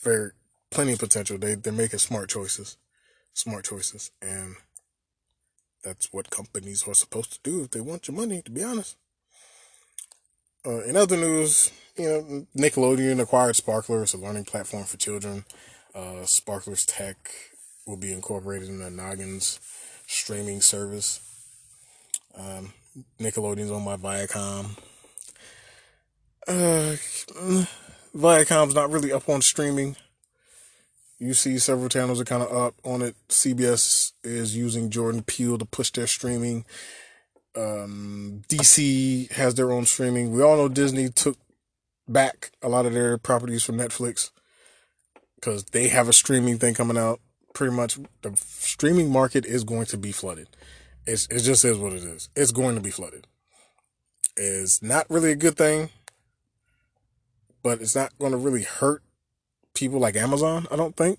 Very 0.03 0.31
plenty 0.71 0.93
of 0.93 0.99
potential. 0.99 1.39
They 1.39 1.55
they're 1.55 1.73
making 1.73 1.99
smart 1.99 2.31
choices, 2.31 2.77
smart 3.33 3.65
choices, 3.65 4.11
and 4.23 4.57
that's 5.85 6.13
what 6.13 6.31
companies 6.31 6.87
are 6.87 6.95
supposed 6.95 7.33
to 7.33 7.39
do 7.43 7.63
if 7.63 7.71
they 7.71 7.81
want 7.81 8.09
your 8.09 8.17
money. 8.17 8.43
To 8.43 8.51
be 8.51 8.63
honest. 8.63 8.97
Uh, 10.65 10.83
in 10.83 10.95
other 10.95 11.17
news, 11.17 11.71
you 11.97 12.05
know, 12.05 12.47
Nickelodeon 12.55 13.19
acquired 13.19 13.57
Sparkler. 13.57 14.03
It's 14.03 14.13
a 14.13 14.19
learning 14.19 14.45
platform 14.45 14.85
for 14.85 14.99
children. 14.99 15.45
Uh, 15.95 16.25
Sparkler's 16.27 16.85
tech 16.85 17.17
will 17.87 17.97
be 17.97 18.13
incorporated 18.13 18.69
in 18.69 18.79
the 18.79 18.91
Noggins 18.91 19.59
streaming 20.07 20.61
service. 20.61 21.21
Um, 22.37 22.75
Nickelodeon's 23.19 23.71
owned 23.71 23.85
by 23.85 23.97
Viacom. 23.97 24.77
Uh, 26.47 26.97
Viacom's 28.15 28.75
not 28.75 28.91
really 28.91 29.13
up 29.13 29.29
on 29.29 29.43
streaming. 29.43 29.97
You 31.19 31.35
see 31.35 31.59
several 31.59 31.89
channels 31.89 32.21
are 32.21 32.25
kind 32.25 32.43
of 32.43 32.53
up 32.53 32.75
on 32.85 33.03
it. 33.03 33.15
CBS 33.29 34.13
is 34.25 34.57
using 34.57 34.91
Jordan 34.91 35.23
Peele 35.23 35.59
to 35.59 35.65
push 35.65 35.91
their 35.91 36.07
streaming. 36.07 36.65
Um, 37.57 38.43
DC 38.49 39.31
has 39.33 39.55
their 39.55 39.71
own 39.71 39.85
streaming. 39.85 40.33
We 40.33 40.43
all 40.43 40.57
know 40.57 40.69
Disney 40.69 41.11
took 41.11 41.37
back 42.09 42.53
a 42.63 42.69
lot 42.69 42.87
of 42.87 42.95
their 42.95 43.19
properties 43.19 43.63
from 43.63 43.77
Netflix 43.77 44.31
because 45.35 45.65
they 45.65 45.89
have 45.89 46.09
a 46.09 46.13
streaming 46.13 46.59
thing 46.59 46.75
coming 46.75 46.99
out 46.99 47.21
pretty 47.53 47.75
much 47.75 47.99
the 48.23 48.33
streaming 48.37 49.11
market 49.11 49.45
is 49.45 49.65
going 49.65 49.87
to 49.87 49.97
be 49.97 50.13
flooded. 50.13 50.49
It's, 51.07 51.27
it 51.27 51.41
just 51.41 51.65
is 51.65 51.79
what 51.79 51.93
it 51.93 52.03
is. 52.03 52.29
It's 52.37 52.53
going 52.53 52.75
to 52.77 52.81
be 52.81 52.91
flooded. 52.91 53.27
It's 54.37 54.83
not 54.83 55.09
really 55.11 55.33
a 55.33 55.37
good 55.37 55.57
thing, 55.57 55.91
but 57.63 57.81
it's 57.81 57.95
not 57.95 58.17
going 58.19 58.33
to 58.33 58.39
really 58.39 58.63
hurt 58.63 59.03
people 59.75 59.99
like 59.99 60.17
Amazon, 60.17 60.67
I 60.71 60.77
don't 60.77 60.97
think. 60.97 61.19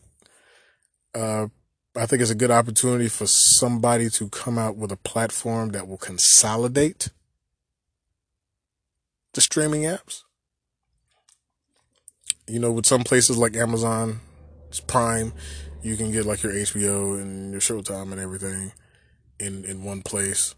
Uh, 1.13 1.47
I 1.95 2.05
think 2.05 2.21
it's 2.21 2.31
a 2.31 2.35
good 2.35 2.51
opportunity 2.51 3.09
for 3.09 3.27
somebody 3.27 4.09
to 4.11 4.29
come 4.29 4.57
out 4.57 4.77
with 4.77 4.91
a 4.91 4.97
platform 4.97 5.69
that 5.69 5.87
will 5.87 5.97
consolidate 5.97 7.09
the 9.33 9.41
streaming 9.41 9.83
apps. 9.83 10.23
You 12.47 12.59
know, 12.59 12.71
with 12.71 12.85
some 12.85 13.03
places 13.03 13.37
like 13.37 13.55
Amazon 13.55 14.19
it's 14.69 14.79
Prime, 14.79 15.33
you 15.83 15.97
can 15.97 16.11
get 16.11 16.25
like 16.25 16.43
your 16.43 16.53
HBO 16.53 17.21
and 17.21 17.51
your 17.51 17.59
Showtime 17.59 18.11
and 18.11 18.21
everything 18.21 18.71
in 19.39 19.65
in 19.65 19.83
one 19.83 20.01
place. 20.01 20.55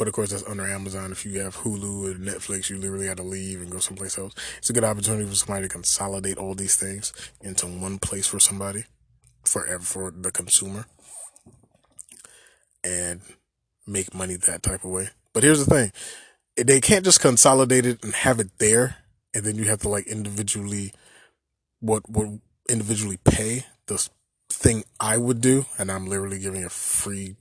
But 0.00 0.08
of 0.08 0.14
course, 0.14 0.30
that's 0.30 0.48
under 0.48 0.66
Amazon. 0.66 1.12
If 1.12 1.26
you 1.26 1.40
have 1.40 1.58
Hulu 1.58 2.12
and 2.12 2.26
Netflix, 2.26 2.70
you 2.70 2.78
literally 2.78 3.06
have 3.06 3.18
to 3.18 3.22
leave 3.22 3.60
and 3.60 3.70
go 3.70 3.80
someplace 3.80 4.16
else. 4.16 4.32
It's 4.56 4.70
a 4.70 4.72
good 4.72 4.82
opportunity 4.82 5.28
for 5.28 5.36
somebody 5.36 5.66
to 5.66 5.68
consolidate 5.68 6.38
all 6.38 6.54
these 6.54 6.74
things 6.74 7.12
into 7.42 7.66
one 7.66 7.98
place 7.98 8.26
for 8.26 8.40
somebody, 8.40 8.84
forever 9.44 9.82
for 9.82 10.10
the 10.10 10.32
consumer, 10.32 10.86
and 12.82 13.20
make 13.86 14.14
money 14.14 14.36
that 14.36 14.62
type 14.62 14.84
of 14.84 14.90
way. 14.90 15.10
But 15.34 15.42
here's 15.42 15.62
the 15.62 15.70
thing: 15.70 15.92
they 16.56 16.80
can't 16.80 17.04
just 17.04 17.20
consolidate 17.20 17.84
it 17.84 18.02
and 18.02 18.14
have 18.14 18.40
it 18.40 18.56
there, 18.56 18.96
and 19.34 19.44
then 19.44 19.56
you 19.56 19.64
have 19.64 19.80
to 19.80 19.90
like 19.90 20.06
individually 20.06 20.94
what 21.80 22.08
what 22.08 22.26
individually 22.70 23.18
pay, 23.22 23.66
the 23.84 24.08
thing 24.48 24.82
I 24.98 25.18
would 25.18 25.42
do, 25.42 25.66
and 25.76 25.92
I'm 25.92 26.06
literally 26.06 26.38
giving 26.38 26.64
a 26.64 26.70
free 26.70 27.36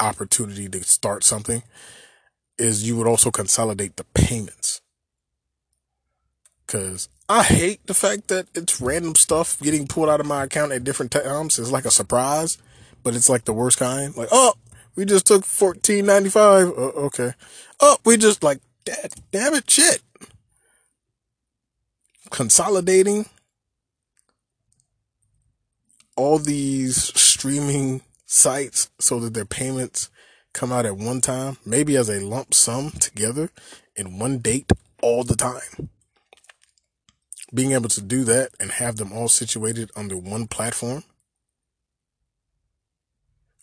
opportunity 0.00 0.68
to 0.68 0.82
start 0.82 1.24
something, 1.24 1.62
is 2.58 2.86
you 2.86 2.96
would 2.96 3.06
also 3.06 3.30
consolidate 3.30 3.96
the 3.96 4.04
payments. 4.14 4.80
Because 6.66 7.08
I 7.28 7.42
hate 7.42 7.86
the 7.86 7.94
fact 7.94 8.28
that 8.28 8.48
it's 8.54 8.80
random 8.80 9.14
stuff 9.14 9.58
getting 9.60 9.86
pulled 9.86 10.08
out 10.08 10.20
of 10.20 10.26
my 10.26 10.44
account 10.44 10.72
at 10.72 10.84
different 10.84 11.12
times. 11.12 11.58
It's 11.58 11.70
like 11.70 11.84
a 11.84 11.90
surprise, 11.90 12.58
but 13.02 13.14
it's 13.14 13.28
like 13.28 13.44
the 13.44 13.52
worst 13.52 13.78
kind. 13.78 14.16
Like, 14.16 14.28
oh, 14.30 14.54
we 14.94 15.04
just 15.04 15.26
took 15.26 15.44
fourteen 15.44 16.06
ninety 16.06 16.28
five. 16.28 16.68
Uh, 16.68 16.92
okay. 17.06 17.32
Oh, 17.80 17.96
we 18.04 18.16
just 18.16 18.42
like, 18.42 18.60
that. 18.86 19.14
damn 19.30 19.54
it, 19.54 19.70
shit. 19.70 20.02
Consolidating 22.30 23.26
all 26.16 26.38
these 26.38 27.18
streaming 27.18 28.02
sites 28.30 28.90
so 29.00 29.18
that 29.18 29.34
their 29.34 29.44
payments 29.44 30.08
come 30.52 30.70
out 30.70 30.86
at 30.86 30.96
one 30.96 31.20
time, 31.20 31.56
maybe 31.66 31.96
as 31.96 32.08
a 32.08 32.24
lump 32.24 32.54
sum 32.54 32.90
together 32.90 33.50
in 33.96 34.18
one 34.18 34.38
date 34.38 34.70
all 35.02 35.24
the 35.24 35.34
time. 35.34 35.90
Being 37.52 37.72
able 37.72 37.88
to 37.88 38.00
do 38.00 38.22
that 38.24 38.50
and 38.60 38.70
have 38.70 38.96
them 38.96 39.12
all 39.12 39.26
situated 39.26 39.90
under 39.96 40.16
one 40.16 40.46
platform, 40.46 41.02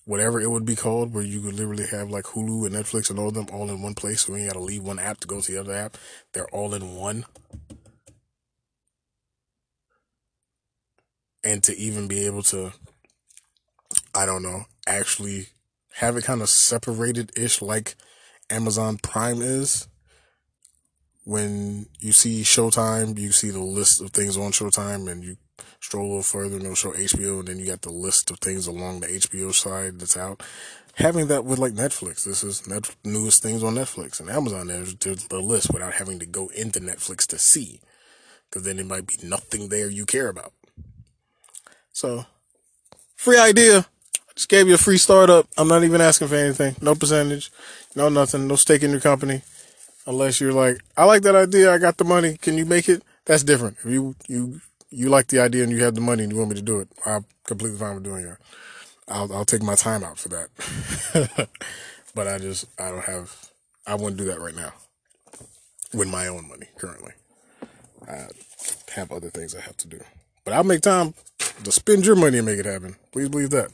whatever 0.03 0.41
it 0.41 0.51
would 0.51 0.65
be 0.65 0.75
called, 0.75 1.13
where 1.13 1.23
you 1.23 1.41
could 1.41 1.53
literally 1.53 1.87
have 1.87 2.09
like 2.09 2.25
Hulu 2.25 2.65
and 2.65 2.75
Netflix 2.75 3.09
and 3.09 3.17
all 3.17 3.29
of 3.29 3.35
them 3.35 3.47
all 3.53 3.69
in 3.69 3.81
one 3.81 3.95
place. 3.95 4.25
So 4.25 4.35
you 4.35 4.47
got 4.47 4.53
to 4.53 4.59
leave 4.59 4.83
one 4.83 4.99
app 4.99 5.21
to 5.21 5.27
go 5.27 5.39
to 5.39 5.51
the 5.51 5.59
other 5.59 5.73
app. 5.73 5.97
They're 6.33 6.49
all 6.49 6.73
in 6.73 6.95
one. 6.95 7.25
and 11.47 11.63
to 11.63 11.77
even 11.77 12.09
be 12.09 12.25
able 12.25 12.43
to, 12.43 12.73
I 14.17 14.25
don't 14.25 14.41
know, 14.41 14.65
actually 14.87 15.49
have 15.97 16.17
it 16.17 16.23
kind 16.23 16.41
of 16.41 16.49
separated 16.49 17.37
ish 17.37 17.61
like 17.61 17.93
Amazon 18.49 18.97
Prime 18.97 19.43
is. 19.43 19.87
When 21.23 21.85
you 21.99 22.13
see 22.13 22.41
Showtime, 22.41 23.19
you 23.19 23.31
see 23.31 23.51
the 23.51 23.59
list 23.59 24.01
of 24.01 24.09
things 24.09 24.35
on 24.35 24.53
Showtime, 24.53 25.07
and 25.07 25.23
you 25.23 25.37
stroll 25.81 26.05
a 26.05 26.07
little 26.07 26.23
further 26.23 26.55
and 26.55 26.63
it'll 26.63 26.73
show 26.73 26.93
HBO, 26.93 27.39
and 27.39 27.47
then 27.47 27.59
you 27.59 27.67
got 27.67 27.83
the 27.83 27.91
list 27.91 28.31
of 28.31 28.39
things 28.39 28.65
along 28.65 29.01
the 29.01 29.07
HBO 29.07 29.53
side 29.53 29.99
that's 29.99 30.17
out. 30.17 30.41
Having 30.95 31.27
that 31.27 31.45
with 31.45 31.59
like 31.59 31.73
Netflix, 31.73 32.23
this 32.23 32.43
is 32.43 32.67
net- 32.67 32.95
newest 33.03 33.43
things 33.43 33.61
on 33.61 33.75
Netflix 33.75 34.19
and 34.19 34.31
Amazon. 34.31 34.65
There's, 34.65 34.95
there's 34.95 35.27
the 35.27 35.39
list 35.39 35.71
without 35.71 35.93
having 35.93 36.17
to 36.17 36.25
go 36.25 36.47
into 36.55 36.79
Netflix 36.79 37.27
to 37.27 37.37
see, 37.37 37.81
because 38.49 38.63
then 38.63 38.79
it 38.79 38.87
might 38.87 39.05
be 39.05 39.17
nothing 39.21 39.69
there 39.69 39.91
you 39.91 40.07
care 40.07 40.27
about. 40.27 40.53
So, 41.91 42.25
free 43.15 43.37
idea. 43.37 43.85
Just 44.37 44.49
gave 44.49 44.67
you 44.67 44.75
a 44.75 44.77
free 44.77 44.99
startup. 44.99 45.47
I'm 45.57 45.67
not 45.67 45.83
even 45.83 45.99
asking 45.99 46.27
for 46.27 46.35
anything. 46.35 46.75
No 46.79 46.93
percentage, 46.93 47.51
no 47.95 48.07
nothing, 48.07 48.47
no 48.47 48.55
stake 48.55 48.83
in 48.83 48.91
your 48.91 48.99
company. 48.99 49.41
Unless 50.05 50.39
you're 50.39 50.53
like, 50.53 50.77
I 50.95 51.05
like 51.05 51.23
that 51.23 51.35
idea. 51.35 51.73
I 51.73 51.79
got 51.79 51.97
the 51.97 52.03
money. 52.03 52.37
Can 52.37 52.55
you 52.55 52.63
make 52.63 52.87
it? 52.87 53.01
That's 53.25 53.41
different. 53.41 53.77
If 53.83 53.85
you, 53.85 54.15
you, 54.27 54.61
you 54.91 55.09
like 55.09 55.29
the 55.29 55.39
idea 55.39 55.63
and 55.63 55.71
you 55.71 55.83
have 55.83 55.95
the 55.95 56.01
money 56.01 56.21
and 56.21 56.31
you 56.31 56.37
want 56.37 56.51
me 56.51 56.55
to 56.55 56.61
do 56.61 56.79
it, 56.79 56.87
I'm 57.03 57.25
completely 57.47 57.79
fine 57.79 57.95
with 57.95 58.03
doing 58.03 58.25
it. 58.25 58.37
I'll, 59.07 59.33
I'll 59.33 59.43
take 59.43 59.63
my 59.63 59.73
time 59.73 60.03
out 60.03 60.19
for 60.19 60.29
that. 60.29 61.49
but 62.13 62.27
I 62.27 62.37
just, 62.37 62.67
I 62.79 62.91
don't 62.91 63.05
have, 63.05 63.49
I 63.87 63.95
wouldn't 63.95 64.17
do 64.17 64.25
that 64.25 64.39
right 64.39 64.55
now 64.55 64.71
with 65.95 66.09
my 66.09 66.27
own 66.27 66.47
money 66.47 66.67
currently. 66.77 67.13
I 68.07 68.27
have 68.93 69.11
other 69.11 69.31
things 69.31 69.55
I 69.55 69.61
have 69.61 69.77
to 69.77 69.87
do. 69.87 69.99
But 70.45 70.53
I'll 70.53 70.63
make 70.63 70.81
time 70.81 71.15
to 71.63 71.71
spend 71.71 72.05
your 72.05 72.15
money 72.15 72.37
and 72.37 72.45
make 72.45 72.59
it 72.59 72.67
happen. 72.67 72.97
Please 73.11 73.29
believe 73.29 73.49
that. 73.49 73.71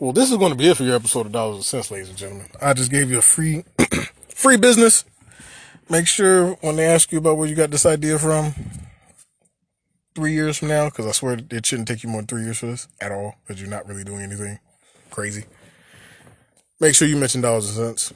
Well, 0.00 0.12
this 0.12 0.32
is 0.32 0.38
going 0.38 0.50
to 0.50 0.58
be 0.58 0.68
it 0.68 0.76
for 0.76 0.82
your 0.82 0.96
episode 0.96 1.26
of 1.26 1.32
Dollars 1.32 1.56
and 1.56 1.64
Cents, 1.64 1.90
ladies 1.92 2.08
and 2.08 2.18
gentlemen. 2.18 2.48
I 2.60 2.72
just 2.72 2.90
gave 2.90 3.12
you 3.12 3.18
a 3.18 3.22
free, 3.22 3.64
free 4.28 4.56
business. 4.56 5.04
Make 5.88 6.08
sure 6.08 6.54
when 6.62 6.74
they 6.74 6.86
ask 6.86 7.12
you 7.12 7.18
about 7.18 7.36
where 7.36 7.48
you 7.48 7.54
got 7.54 7.70
this 7.70 7.86
idea 7.86 8.18
from, 8.18 8.54
three 10.16 10.32
years 10.32 10.58
from 10.58 10.66
now, 10.68 10.86
because 10.86 11.06
I 11.06 11.12
swear 11.12 11.38
it 11.48 11.64
shouldn't 11.64 11.86
take 11.86 12.02
you 12.02 12.08
more 12.08 12.22
than 12.22 12.26
three 12.26 12.42
years 12.42 12.58
for 12.58 12.66
this 12.66 12.88
at 13.00 13.12
all, 13.12 13.36
because 13.46 13.62
you're 13.62 13.70
not 13.70 13.86
really 13.86 14.02
doing 14.02 14.22
anything 14.22 14.58
crazy. 15.10 15.44
Make 16.80 16.96
sure 16.96 17.06
you 17.06 17.16
mention 17.16 17.40
dollars 17.40 17.68
and 17.68 17.86
cents. 17.86 18.12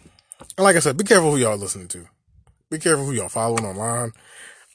And 0.56 0.64
like 0.64 0.74
I 0.74 0.80
said, 0.80 0.96
be 0.96 1.04
careful 1.04 1.30
who 1.30 1.36
y'all 1.36 1.56
listening 1.56 1.88
to. 1.88 2.08
Be 2.70 2.80
careful 2.80 3.04
who 3.04 3.12
y'all 3.12 3.28
following 3.28 3.64
online. 3.64 4.10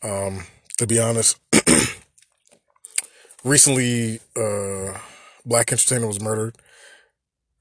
Um, 0.03 0.45
to 0.77 0.87
be 0.87 1.01
honest, 1.01 1.37
recently, 3.43 4.21
uh, 4.37 4.97
Black 5.45 5.73
Entertainer 5.73 6.07
was 6.07 6.21
murdered, 6.21 6.55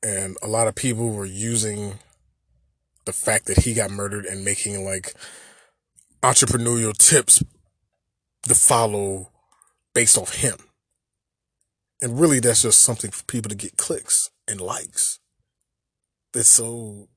and 0.03 0.37
a 0.43 0.49
lot 0.49 0.69
of 0.69 0.75
people 0.75 1.11
were 1.11 1.27
using 1.27 1.99
the 3.05 3.13
fact 3.13 3.47
that 3.47 3.59
he 3.59 3.75
got 3.75 3.91
murdered 3.91 4.25
and 4.25 4.45
making 4.45 4.85
like 4.85 5.15
entrepreneurial 6.23 6.97
tips 6.97 7.43
to 8.49 8.55
follow 8.55 9.31
based 9.95 10.19
off 10.19 10.37
him. 10.37 10.57
And 12.01 12.19
really, 12.19 12.41
that's 12.41 12.63
just 12.63 12.81
something 12.81 13.11
for 13.11 13.25
people 13.25 13.49
to 13.49 13.55
get 13.55 13.77
clicks 13.77 14.31
and 14.49 14.61
likes. 14.61 15.21
That's 16.33 16.49
so, 16.49 17.09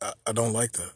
I, 0.00 0.12
I 0.26 0.32
don't 0.32 0.52
like 0.52 0.72
that. 0.72 0.92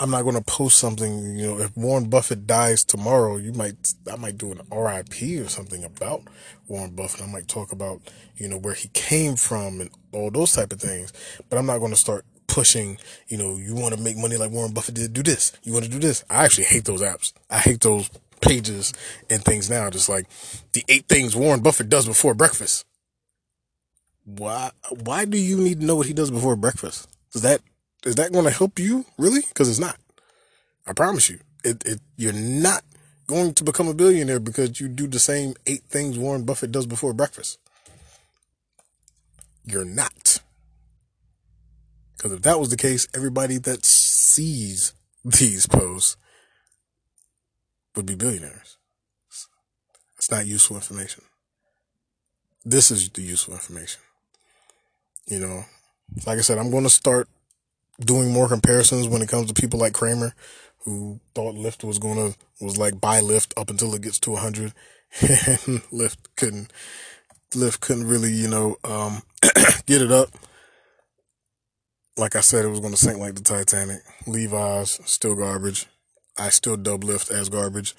I'm 0.00 0.10
not 0.10 0.22
going 0.22 0.34
to 0.34 0.42
post 0.42 0.78
something, 0.78 1.36
you 1.36 1.46
know, 1.46 1.58
if 1.60 1.76
Warren 1.76 2.08
Buffett 2.08 2.46
dies 2.46 2.84
tomorrow, 2.84 3.36
you 3.36 3.52
might, 3.52 3.94
I 4.10 4.16
might 4.16 4.36
do 4.36 4.50
an 4.50 4.60
RIP 4.70 5.44
or 5.44 5.48
something 5.48 5.84
about 5.84 6.22
Warren 6.66 6.90
Buffett. 6.90 7.22
I 7.22 7.26
might 7.26 7.46
talk 7.46 7.70
about, 7.70 8.00
you 8.36 8.48
know, 8.48 8.58
where 8.58 8.74
he 8.74 8.88
came 8.88 9.36
from 9.36 9.80
and 9.80 9.90
all 10.10 10.30
those 10.30 10.52
type 10.52 10.72
of 10.72 10.80
things. 10.80 11.12
But 11.48 11.58
I'm 11.58 11.66
not 11.66 11.78
going 11.78 11.92
to 11.92 11.96
start 11.96 12.24
pushing, 12.48 12.98
you 13.28 13.38
know, 13.38 13.56
you 13.56 13.74
want 13.74 13.94
to 13.94 14.00
make 14.00 14.16
money 14.16 14.36
like 14.36 14.50
Warren 14.50 14.72
Buffett 14.72 14.96
did, 14.96 15.12
do 15.12 15.22
this. 15.22 15.52
You 15.62 15.72
want 15.72 15.84
to 15.84 15.90
do 15.90 15.98
this. 15.98 16.24
I 16.28 16.44
actually 16.44 16.64
hate 16.64 16.84
those 16.84 17.00
apps. 17.00 17.32
I 17.48 17.58
hate 17.58 17.80
those 17.80 18.10
pages 18.40 18.92
and 19.30 19.44
things 19.44 19.70
now. 19.70 19.88
Just 19.88 20.08
like 20.08 20.26
the 20.72 20.84
eight 20.88 21.06
things 21.08 21.36
Warren 21.36 21.60
Buffett 21.60 21.88
does 21.88 22.06
before 22.06 22.34
breakfast. 22.34 22.84
Why? 24.24 24.70
Why 25.04 25.24
do 25.24 25.38
you 25.38 25.58
need 25.58 25.80
to 25.80 25.86
know 25.86 25.96
what 25.96 26.06
he 26.06 26.12
does 26.12 26.30
before 26.30 26.56
breakfast? 26.56 27.08
Does 27.32 27.42
that 27.42 27.60
is 28.04 28.16
that 28.16 28.32
going 28.32 28.44
to 28.44 28.50
help 28.50 28.78
you 28.78 29.04
really? 29.18 29.42
Because 29.42 29.68
it's 29.68 29.78
not. 29.78 29.96
I 30.86 30.92
promise 30.92 31.30
you, 31.30 31.40
it, 31.64 31.82
it 31.86 32.00
you're 32.16 32.32
not 32.32 32.82
going 33.26 33.54
to 33.54 33.64
become 33.64 33.88
a 33.88 33.94
billionaire 33.94 34.40
because 34.40 34.80
you 34.80 34.88
do 34.88 35.06
the 35.06 35.18
same 35.18 35.54
eight 35.66 35.84
things 35.84 36.18
Warren 36.18 36.44
Buffett 36.44 36.72
does 36.72 36.86
before 36.86 37.12
breakfast. 37.12 37.58
You're 39.64 39.84
not. 39.84 40.40
Because 42.16 42.32
if 42.32 42.42
that 42.42 42.58
was 42.58 42.68
the 42.68 42.76
case, 42.76 43.08
everybody 43.14 43.58
that 43.58 43.84
sees 43.84 44.92
these 45.24 45.66
posts 45.66 46.16
would 47.94 48.06
be 48.06 48.14
billionaires. 48.14 48.76
It's 50.16 50.30
not 50.30 50.46
useful 50.46 50.76
information. 50.76 51.24
This 52.64 52.90
is 52.90 53.08
the 53.10 53.22
useful 53.22 53.54
information. 53.54 54.00
You 55.26 55.40
know, 55.40 55.64
like 56.26 56.38
I 56.38 56.42
said, 56.42 56.58
I'm 56.58 56.70
going 56.70 56.84
to 56.84 56.90
start 56.90 57.28
doing 58.04 58.32
more 58.32 58.48
comparisons 58.48 59.08
when 59.08 59.22
it 59.22 59.28
comes 59.28 59.48
to 59.48 59.60
people 59.60 59.80
like 59.80 59.92
Cramer, 59.92 60.34
who 60.84 61.20
thought 61.34 61.54
Lyft 61.54 61.84
was 61.84 61.98
to, 61.98 62.34
was 62.60 62.78
like 62.78 63.00
buy 63.00 63.20
Lyft 63.20 63.52
up 63.56 63.70
until 63.70 63.94
it 63.94 64.02
gets 64.02 64.18
to 64.20 64.30
100. 64.32 64.72
and 65.20 65.82
Lyft 65.92 66.18
couldn't, 66.36 66.72
Lyft 67.52 67.80
couldn't 67.80 68.08
really, 68.08 68.32
you 68.32 68.48
know, 68.48 68.76
um, 68.84 69.22
get 69.86 70.02
it 70.02 70.10
up. 70.10 70.28
Like 72.16 72.36
I 72.36 72.40
said, 72.40 72.64
it 72.64 72.68
was 72.68 72.80
to 72.80 72.96
sink 72.96 73.18
like 73.18 73.34
the 73.34 73.42
Titanic. 73.42 74.00
Levi's, 74.26 75.00
still 75.04 75.34
garbage. 75.34 75.86
I 76.38 76.48
still 76.50 76.76
dub 76.76 77.04
Lyft 77.04 77.30
as 77.30 77.48
garbage. 77.48 77.94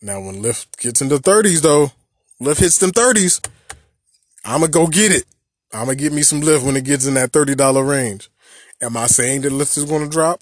Now, 0.00 0.20
when 0.20 0.42
Lyft 0.42 0.78
gets 0.78 1.00
into 1.00 1.16
30s, 1.16 1.62
though, 1.62 1.92
Lyft 2.40 2.60
hits 2.60 2.78
them 2.78 2.90
30s, 2.90 3.46
I'm 4.44 4.60
going 4.60 4.72
to 4.72 4.78
go 4.78 4.86
get 4.86 5.12
it. 5.12 5.24
I'm 5.72 5.86
going 5.86 5.98
to 5.98 6.02
get 6.02 6.12
me 6.12 6.22
some 6.22 6.40
Lyft 6.40 6.64
when 6.64 6.76
it 6.76 6.84
gets 6.84 7.06
in 7.06 7.14
that 7.14 7.32
$30 7.32 7.88
range. 7.88 8.30
Am 8.80 8.96
I 8.96 9.06
saying 9.06 9.40
that 9.42 9.52
Lyft 9.52 9.76
is 9.76 9.84
going 9.84 10.02
to 10.04 10.08
drop? 10.08 10.40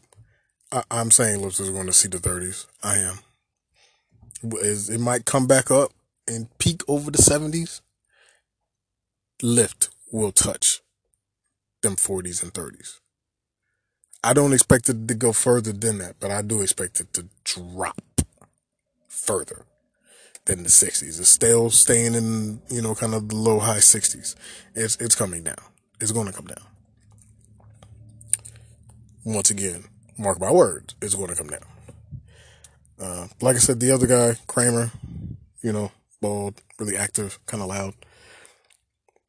I- 0.70 0.85
am 0.90 1.11
saying 1.11 1.40
Lyft 1.40 1.61
is 1.61 1.70
going 1.70 1.87
to 1.87 1.92
see 1.92 2.09
the 2.09 2.18
30s. 2.18 2.66
I 2.83 2.99
am. 2.99 3.18
It 4.42 5.01
might 5.01 5.25
come 5.25 5.46
back 5.46 5.70
up 5.70 5.92
and 6.29 6.46
peak 6.59 6.83
over 6.87 7.11
the 7.11 7.18
70s. 7.18 7.81
Lyft 9.42 9.88
will 10.12 10.33
touch 10.33 10.81
them 11.83 11.96
40s 11.96 12.42
and 12.42 12.53
30s. 12.53 13.01
I 14.22 14.33
don't 14.33 14.53
expect 14.53 14.88
it 14.88 15.09
to 15.09 15.14
go 15.14 15.33
further 15.33 15.72
than 15.72 15.99
that, 15.99 16.16
but 16.20 16.31
I 16.31 16.42
do 16.42 16.61
expect 16.61 17.01
it 17.01 17.12
to 17.14 17.29
drop 17.44 18.01
further 19.09 19.64
than 20.46 20.62
the 20.62 20.68
60s. 20.68 21.20
It's 21.20 21.29
still 21.29 21.70
staying 21.70 22.14
in, 22.14 22.61
you 22.68 22.83
know, 22.83 22.94
kind 22.94 23.14
of 23.14 23.29
the 23.29 23.37
low 23.37 23.61
high 23.61 23.79
60s. 23.79 24.35
It's 24.75 24.96
it's 24.96 25.14
coming 25.14 25.42
down. 25.44 25.57
It's 26.01 26.12
going 26.12 26.27
to 26.27 26.33
come 26.33 26.46
down. 26.46 26.64
Once 29.26 29.50
again, 29.50 29.84
mark 30.16 30.40
my 30.40 30.50
words, 30.50 30.94
it's 31.02 31.14
going 31.14 31.28
to 31.28 31.36
come 31.36 31.48
down. 31.48 31.60
Uh, 32.98 33.26
like 33.42 33.56
I 33.56 33.58
said, 33.58 33.80
the 33.80 33.90
other 33.90 34.06
guy, 34.06 34.36
Cramer, 34.46 34.90
you 35.60 35.72
know, 35.72 35.92
bald, 36.22 36.62
really 36.78 36.96
active, 36.96 37.38
kind 37.44 37.62
of 37.62 37.68
loud. 37.68 37.92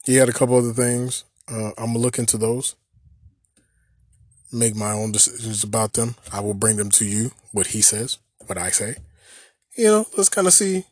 He 0.06 0.16
had 0.16 0.30
a 0.30 0.34
couple 0.34 0.56
other 0.56 0.72
things. 0.72 1.26
Uh, 1.52 1.72
I'm 1.78 1.88
gonna 1.88 2.00
look 2.00 2.18
into 2.18 2.38
those 2.38 2.76
make 4.52 4.76
my 4.76 4.92
own 4.92 5.12
decisions 5.12 5.64
about 5.64 5.94
them. 5.94 6.16
I 6.32 6.40
will 6.40 6.54
bring 6.54 6.78
them 6.78 6.90
to 6.92 7.06
you, 7.06 7.32
what 7.52 7.68
he 7.68 7.82
says, 7.82 8.18
what 8.46 8.58
I 8.58 8.70
say. 8.70 8.96
You 9.78 9.88
know, 9.88 10.06
let's 10.16 10.30
kind 10.30 10.48
of 10.48 10.54
see 10.54 10.86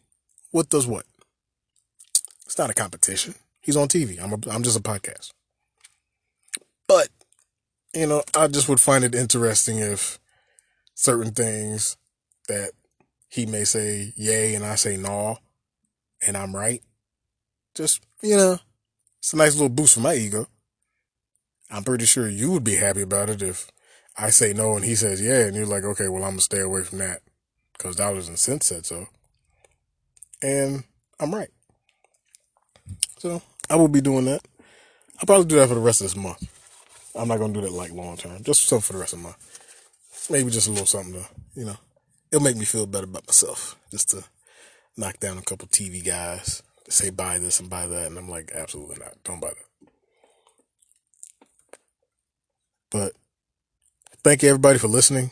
what 0.51 0.69
does 0.69 0.87
what. 0.87 1.05
It's 2.45 2.57
not 2.57 2.69
a 2.69 2.73
competition. 2.73 3.35
He's 3.61 3.77
on 3.77 3.87
TV. 3.87 4.21
I'm 4.21 4.33
a, 4.33 4.53
I'm 4.53 4.63
just 4.63 4.77
a 4.77 4.81
podcast. 4.81 5.31
But, 6.87 7.07
you 7.95 8.05
know, 8.05 8.23
I 8.35 8.47
just 8.47 8.67
would 8.67 8.79
find 8.79 9.03
it 9.03 9.15
interesting 9.15 9.79
if 9.79 10.19
certain 10.93 11.31
things 11.31 11.97
that 12.47 12.71
he 13.29 13.45
may 13.45 13.63
say 13.63 14.13
yay 14.15 14.53
and 14.53 14.65
I 14.65 14.75
say 14.75 14.97
no, 14.97 15.37
and 16.25 16.35
I'm 16.35 16.55
right. 16.55 16.81
Just, 17.73 18.01
you 18.21 18.37
know, 18.37 18.59
it's 19.19 19.33
a 19.33 19.37
nice 19.37 19.53
little 19.53 19.69
boost 19.69 19.95
for 19.95 20.01
my 20.01 20.13
ego. 20.13 20.47
I'm 21.71 21.83
pretty 21.83 22.05
sure 22.05 22.29
you 22.29 22.51
would 22.51 22.63
be 22.63 22.75
happy 22.75 23.01
about 23.01 23.29
it 23.29 23.41
if 23.41 23.71
I 24.17 24.29
say 24.29 24.53
no 24.53 24.75
and 24.75 24.85
he 24.85 24.95
says 24.95 25.21
yeah, 25.21 25.45
and 25.45 25.55
you're 25.55 25.65
like, 25.65 25.83
okay, 25.83 26.07
well, 26.07 26.23
I'm 26.23 26.31
gonna 26.31 26.41
stay 26.41 26.61
away 26.61 26.83
from 26.83 26.99
that 26.99 27.21
because 27.73 27.95
dollars 27.95 28.27
and 28.27 28.37
cents 28.37 28.67
said 28.67 28.85
so. 28.85 29.07
And 30.41 30.83
I'm 31.19 31.33
right. 31.33 31.49
So 33.17 33.41
I 33.69 33.75
will 33.77 33.87
be 33.87 34.01
doing 34.01 34.25
that. 34.25 34.41
I'll 35.17 35.25
probably 35.25 35.45
do 35.45 35.55
that 35.55 35.69
for 35.69 35.75
the 35.75 35.81
rest 35.81 36.01
of 36.01 36.07
this 36.07 36.15
month. 36.15 36.54
I'm 37.17 37.27
not 37.27 37.39
gonna 37.39 37.53
do 37.53 37.61
that 37.61 37.71
like 37.71 37.91
long 37.91 38.17
term, 38.17 38.43
just 38.43 38.65
something 38.65 38.81
for 38.81 38.93
the 38.93 38.99
rest 38.99 39.13
of 39.13 39.19
my. 39.19 39.33
Maybe 40.29 40.49
just 40.49 40.67
a 40.67 40.71
little 40.71 40.87
something 40.87 41.13
to, 41.13 41.25
you 41.55 41.65
know, 41.65 41.77
it'll 42.31 42.43
make 42.43 42.57
me 42.57 42.65
feel 42.65 42.87
better 42.87 43.05
about 43.05 43.27
myself 43.27 43.77
just 43.91 44.09
to 44.09 44.23
knock 44.97 45.19
down 45.19 45.37
a 45.37 45.41
couple 45.43 45.67
TV 45.67 46.03
guys 46.03 46.63
say 46.89 47.09
buy 47.09 47.39
this 47.39 47.59
and 47.59 47.69
buy 47.69 47.87
that, 47.87 48.07
and 48.07 48.17
I'm 48.17 48.29
like, 48.29 48.51
absolutely 48.53 48.97
not, 48.99 49.15
don't 49.23 49.39
buy 49.39 49.49
that. 49.49 49.89
But 52.91 53.13
thank 54.23 54.43
you 54.43 54.49
everybody 54.49 54.79
for 54.79 54.87
listening. 54.87 55.31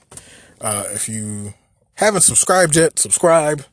Uh, 0.59 0.85
if 0.91 1.07
you 1.07 1.53
haven't 1.95 2.21
subscribed 2.21 2.75
yet, 2.75 2.99
subscribe 2.99 3.65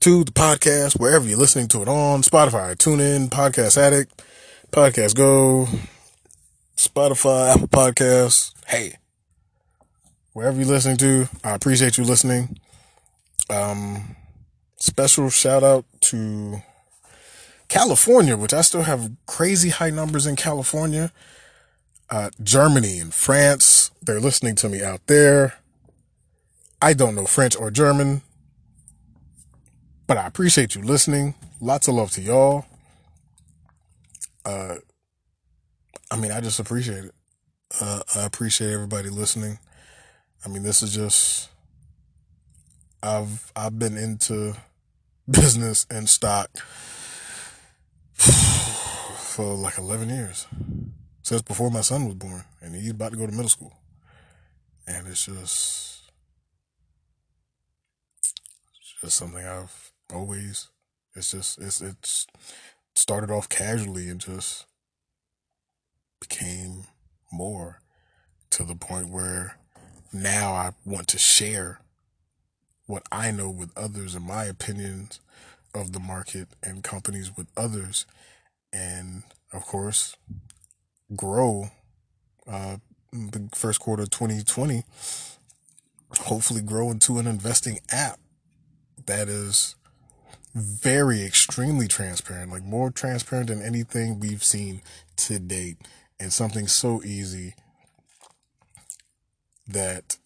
to 0.00 0.24
the 0.24 0.32
podcast 0.32 0.98
wherever 0.98 1.28
you're 1.28 1.38
listening 1.38 1.68
to 1.68 1.82
it 1.82 1.88
on 1.88 2.22
Spotify, 2.22 2.74
TuneIn, 2.74 3.28
Podcast 3.28 3.76
Addict, 3.76 4.22
Podcast 4.72 5.14
Go, 5.14 5.68
Spotify, 6.80 7.54
Apple 7.54 7.68
Podcasts. 7.68 8.54
Hey, 8.66 8.96
wherever 10.32 10.56
you're 10.56 10.66
listening 10.66 10.96
to, 10.96 11.28
I 11.44 11.50
appreciate 11.50 11.98
you 11.98 12.04
listening. 12.04 12.58
Um, 13.50 14.16
special 14.76 15.28
shout 15.28 15.62
out 15.62 15.84
to 16.00 16.62
California, 17.68 18.34
which 18.34 18.54
I 18.54 18.62
still 18.62 18.84
have 18.84 19.10
crazy 19.26 19.68
high 19.68 19.90
numbers 19.90 20.24
in 20.24 20.36
California. 20.36 21.12
Uh, 22.08 22.30
Germany 22.42 22.98
and 22.98 23.12
France, 23.12 23.90
they're 24.00 24.18
listening 24.18 24.54
to 24.54 24.70
me 24.70 24.82
out 24.82 25.06
there. 25.06 25.56
I 26.80 26.94
don't 26.94 27.14
know 27.14 27.26
French 27.26 27.56
or 27.56 27.70
German, 27.70 28.22
but 30.06 30.16
I 30.16 30.26
appreciate 30.26 30.74
you 30.74 30.80
listening. 30.80 31.34
Lots 31.60 31.88
of 31.88 31.96
love 31.96 32.12
to 32.12 32.22
y'all. 32.22 32.64
Uh, 34.46 34.76
I 36.10 36.16
mean, 36.16 36.32
I 36.32 36.40
just 36.40 36.58
appreciate 36.58 37.04
it. 37.04 37.14
Uh, 37.80 38.00
I 38.16 38.24
appreciate 38.24 38.72
everybody 38.72 39.10
listening. 39.10 39.58
I 40.44 40.48
mean, 40.48 40.62
this 40.62 40.82
is 40.82 40.92
just 40.92 41.48
I've 43.02 43.52
I've 43.54 43.78
been 43.78 43.96
into 43.96 44.54
business 45.30 45.86
and 45.90 46.08
stock 46.08 46.50
for 48.14 49.54
like 49.54 49.78
11 49.78 50.08
years 50.10 50.46
since 51.22 51.42
before 51.42 51.70
my 51.70 51.80
son 51.82 52.06
was 52.06 52.14
born 52.14 52.44
and 52.60 52.74
he's 52.74 52.90
about 52.90 53.12
to 53.12 53.16
go 53.16 53.26
to 53.26 53.32
middle 53.32 53.48
school 53.48 53.72
and 54.86 55.06
it's 55.06 55.26
just 55.26 56.02
it's 58.80 58.94
just 59.00 59.16
something 59.16 59.46
i've 59.46 59.92
always 60.12 60.68
it's 61.14 61.30
just 61.30 61.60
it's 61.60 61.80
it's 61.80 62.26
started 62.94 63.30
off 63.30 63.48
casually 63.48 64.08
and 64.08 64.20
just 64.20 64.66
became 66.30 66.84
more 67.32 67.80
to 68.50 68.64
the 68.64 68.74
point 68.74 69.08
where 69.08 69.56
now 70.12 70.52
i 70.52 70.70
want 70.84 71.06
to 71.08 71.18
share 71.18 71.80
what 72.86 73.02
i 73.12 73.30
know 73.30 73.50
with 73.50 73.70
others 73.76 74.14
and 74.14 74.24
my 74.24 74.44
opinions 74.44 75.20
of 75.74 75.92
the 75.92 76.00
market 76.00 76.48
and 76.62 76.82
companies 76.82 77.36
with 77.36 77.46
others 77.56 78.06
and 78.72 79.22
of 79.52 79.62
course 79.62 80.16
grow 81.14 81.70
uh, 82.50 82.76
the 83.12 83.48
first 83.54 83.80
quarter 83.80 84.02
of 84.02 84.10
2020 84.10 84.82
hopefully 86.22 86.62
grow 86.62 86.90
into 86.90 87.18
an 87.18 87.26
investing 87.26 87.78
app 87.92 88.18
that 89.06 89.28
is 89.28 89.76
very 90.54 91.22
extremely 91.22 91.86
transparent 91.86 92.50
like 92.50 92.64
more 92.64 92.90
transparent 92.90 93.48
than 93.48 93.62
anything 93.62 94.18
we've 94.18 94.42
seen 94.42 94.82
to 95.16 95.38
date 95.38 95.76
and 96.20 96.32
something 96.32 96.68
so 96.68 97.02
easy 97.02 97.54
that 99.66 100.18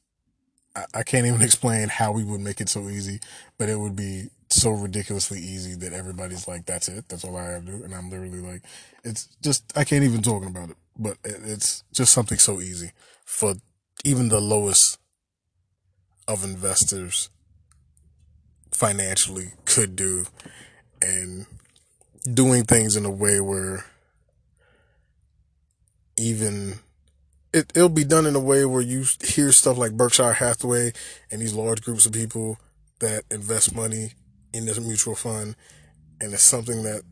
I, 0.76 0.84
I 0.94 1.02
can't 1.02 1.26
even 1.26 1.40
explain 1.50 1.88
how 1.88 2.12
we 2.12 2.24
would 2.24 2.40
make 2.40 2.60
it 2.60 2.68
so 2.68 2.88
easy 2.88 3.20
but 3.56 3.68
it 3.68 3.78
would 3.78 3.96
be 3.96 4.28
so 4.54 4.70
ridiculously 4.70 5.38
easy 5.38 5.74
that 5.74 5.92
everybody's 5.92 6.46
like, 6.46 6.64
that's 6.66 6.88
it. 6.88 7.08
That's 7.08 7.24
all 7.24 7.36
I 7.36 7.44
have 7.44 7.66
to 7.66 7.72
do. 7.72 7.84
And 7.84 7.94
I'm 7.94 8.10
literally 8.10 8.40
like, 8.40 8.62
it's 9.02 9.28
just, 9.42 9.76
I 9.76 9.84
can't 9.84 10.04
even 10.04 10.22
talk 10.22 10.44
about 10.44 10.70
it, 10.70 10.76
but 10.96 11.16
it's 11.24 11.82
just 11.92 12.12
something 12.12 12.38
so 12.38 12.60
easy 12.60 12.92
for 13.24 13.54
even 14.04 14.28
the 14.28 14.40
lowest 14.40 14.98
of 16.28 16.44
investors 16.44 17.30
financially 18.70 19.52
could 19.64 19.96
do 19.96 20.26
and 21.02 21.46
doing 22.32 22.64
things 22.64 22.96
in 22.96 23.04
a 23.04 23.10
way 23.10 23.40
where 23.40 23.84
even 26.16 26.78
it, 27.52 27.72
it'll 27.74 27.88
be 27.88 28.04
done 28.04 28.26
in 28.26 28.34
a 28.34 28.40
way 28.40 28.64
where 28.64 28.82
you 28.82 29.04
hear 29.22 29.52
stuff 29.52 29.78
like 29.78 29.92
Berkshire 29.92 30.32
Hathaway 30.32 30.92
and 31.30 31.40
these 31.40 31.54
large 31.54 31.82
groups 31.82 32.04
of 32.04 32.12
people 32.12 32.58
that 32.98 33.24
invest 33.30 33.74
money 33.74 34.12
in 34.52 34.66
this 34.66 34.80
mutual 34.80 35.14
fund, 35.14 35.56
and 36.20 36.32
it's 36.32 36.42
something 36.42 36.82
that 36.82 37.02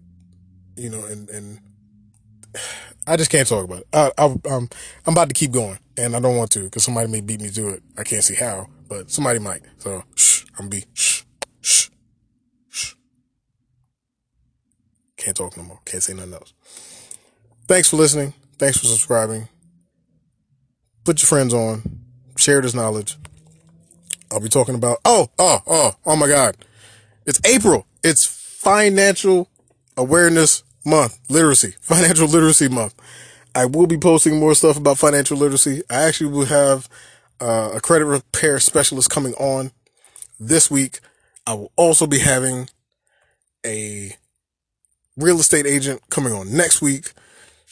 you 0.76 0.90
know, 0.90 1.04
and 1.04 1.28
and 1.30 1.60
I 3.06 3.16
just 3.16 3.30
can't 3.30 3.48
talk 3.48 3.64
about 3.64 3.80
it. 3.80 3.86
I, 3.92 4.10
I, 4.18 4.24
I'm 4.50 4.68
I'm 5.06 5.12
about 5.12 5.28
to 5.28 5.34
keep 5.34 5.52
going, 5.52 5.78
and 5.96 6.16
I 6.16 6.20
don't 6.20 6.36
want 6.36 6.50
to 6.52 6.64
because 6.64 6.84
somebody 6.84 7.10
may 7.10 7.20
beat 7.20 7.40
me 7.40 7.50
to 7.50 7.68
it. 7.68 7.82
I 7.96 8.02
can't 8.04 8.24
see 8.24 8.34
how, 8.34 8.68
but 8.88 9.10
somebody 9.10 9.38
might. 9.38 9.62
So 9.78 10.02
shh, 10.16 10.44
I'm 10.58 10.68
be 10.68 10.84
shh, 10.92 11.22
shh, 11.60 11.88
shh. 12.68 12.94
Can't 15.16 15.36
talk 15.36 15.56
no 15.56 15.62
more. 15.62 15.80
Can't 15.84 16.02
say 16.02 16.14
nothing 16.14 16.34
else. 16.34 16.52
Thanks 17.68 17.90
for 17.90 17.96
listening. 17.96 18.34
Thanks 18.62 18.78
for 18.78 18.86
subscribing. 18.86 19.48
Put 21.02 21.20
your 21.20 21.26
friends 21.26 21.52
on. 21.52 21.82
Share 22.36 22.60
this 22.60 22.74
knowledge. 22.74 23.16
I'll 24.30 24.38
be 24.38 24.48
talking 24.48 24.76
about. 24.76 24.98
Oh, 25.04 25.30
oh, 25.36 25.58
oh, 25.66 25.96
oh 26.06 26.14
my 26.14 26.28
God. 26.28 26.56
It's 27.26 27.40
April. 27.44 27.88
It's 28.04 28.24
Financial 28.24 29.48
Awareness 29.96 30.62
Month, 30.86 31.18
Literacy, 31.28 31.74
Financial 31.80 32.28
Literacy 32.28 32.68
Month. 32.68 32.94
I 33.52 33.66
will 33.66 33.88
be 33.88 33.98
posting 33.98 34.38
more 34.38 34.54
stuff 34.54 34.76
about 34.76 34.96
financial 34.96 35.36
literacy. 35.36 35.82
I 35.90 36.04
actually 36.04 36.30
will 36.30 36.46
have 36.46 36.88
uh, 37.40 37.72
a 37.74 37.80
credit 37.80 38.04
repair 38.04 38.60
specialist 38.60 39.10
coming 39.10 39.34
on 39.34 39.72
this 40.38 40.70
week. 40.70 41.00
I 41.48 41.54
will 41.54 41.72
also 41.74 42.06
be 42.06 42.20
having 42.20 42.68
a 43.66 44.12
real 45.16 45.40
estate 45.40 45.66
agent 45.66 46.00
coming 46.10 46.32
on 46.32 46.56
next 46.56 46.80
week. 46.80 47.12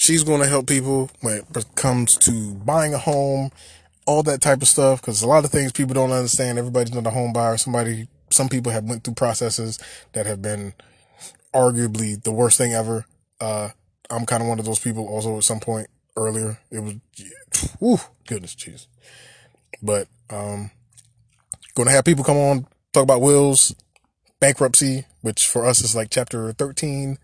She's 0.01 0.25
going 0.25 0.41
to 0.41 0.47
help 0.47 0.67
people 0.67 1.11
when 1.21 1.35
it 1.35 1.75
comes 1.75 2.17
to 2.17 2.55
buying 2.55 2.95
a 2.95 2.99
home, 2.99 3.51
all 4.07 4.23
that 4.23 4.41
type 4.41 4.63
of 4.63 4.69
stuff. 4.69 5.03
Because 5.03 5.21
a 5.21 5.29
lot 5.29 5.45
of 5.45 5.51
things 5.51 5.73
people 5.73 5.93
don't 5.93 6.11
understand. 6.11 6.59
Everybody's 6.59 6.95
not 6.95 7.07
a 7.07 7.11
home 7.11 7.35
buyer. 7.35 7.59
Somebody 7.59 8.09
some 8.31 8.49
people 8.49 8.73
have 8.73 8.85
went 8.85 9.05
through 9.05 9.13
processes 9.13 9.79
that 10.13 10.25
have 10.25 10.41
been 10.41 10.73
arguably 11.53 12.23
the 12.23 12.33
worst 12.33 12.57
thing 12.57 12.73
ever. 12.73 13.05
Uh, 13.43 13.69
I'm 14.09 14.25
kind 14.25 14.43
of 14.43 14.49
one 14.49 14.59
of 14.59 14.65
those 14.65 14.79
people 14.79 15.07
also 15.07 15.37
at 15.37 15.45
some 15.45 15.61
point 15.61 15.89
earlier. 16.17 16.59
It 16.71 16.81
was, 16.81 16.95
whew, 17.79 17.99
goodness, 18.27 18.55
jeez. 18.55 18.87
But, 19.83 20.09
um, 20.31 20.71
going 21.75 21.89
to 21.89 21.93
have 21.93 22.07
people 22.07 22.25
come 22.25 22.39
on, 22.39 22.67
talk 22.95 23.03
about 23.03 23.21
wills, 23.21 23.75
bankruptcy, 24.41 25.05
which 25.21 25.47
for 25.47 25.67
us 25.67 25.83
is 25.83 25.95
like 25.95 26.09
chapter 26.09 26.53
13 26.55 27.19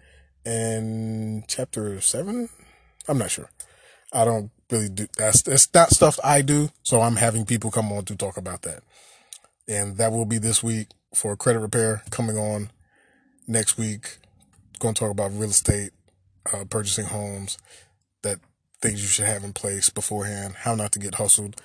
and 0.44 1.48
chapter 1.48 2.02
7. 2.02 2.50
I'm 3.08 3.18
not 3.18 3.30
sure. 3.30 3.50
I 4.12 4.24
don't 4.24 4.50
really 4.70 4.88
do 4.88 5.06
that's, 5.16 5.42
that's 5.42 5.72
not 5.72 5.90
stuff 5.90 6.18
I 6.24 6.42
do. 6.42 6.70
So 6.82 7.00
I'm 7.00 7.16
having 7.16 7.44
people 7.44 7.70
come 7.70 7.92
on 7.92 8.04
to 8.06 8.16
talk 8.16 8.36
about 8.36 8.62
that. 8.62 8.82
And 9.68 9.96
that 9.96 10.12
will 10.12 10.24
be 10.24 10.38
this 10.38 10.62
week 10.62 10.88
for 11.14 11.36
credit 11.36 11.60
repair 11.60 12.02
coming 12.10 12.36
on 12.36 12.70
next 13.46 13.78
week. 13.78 14.18
Going 14.78 14.94
to 14.94 14.98
talk 14.98 15.10
about 15.10 15.32
real 15.32 15.50
estate, 15.50 15.90
uh, 16.52 16.64
purchasing 16.64 17.06
homes, 17.06 17.58
that 18.22 18.38
things 18.82 19.00
you 19.00 19.08
should 19.08 19.24
have 19.24 19.42
in 19.42 19.52
place 19.52 19.88
beforehand, 19.88 20.54
how 20.60 20.74
not 20.74 20.92
to 20.92 20.98
get 20.98 21.14
hustled, 21.14 21.60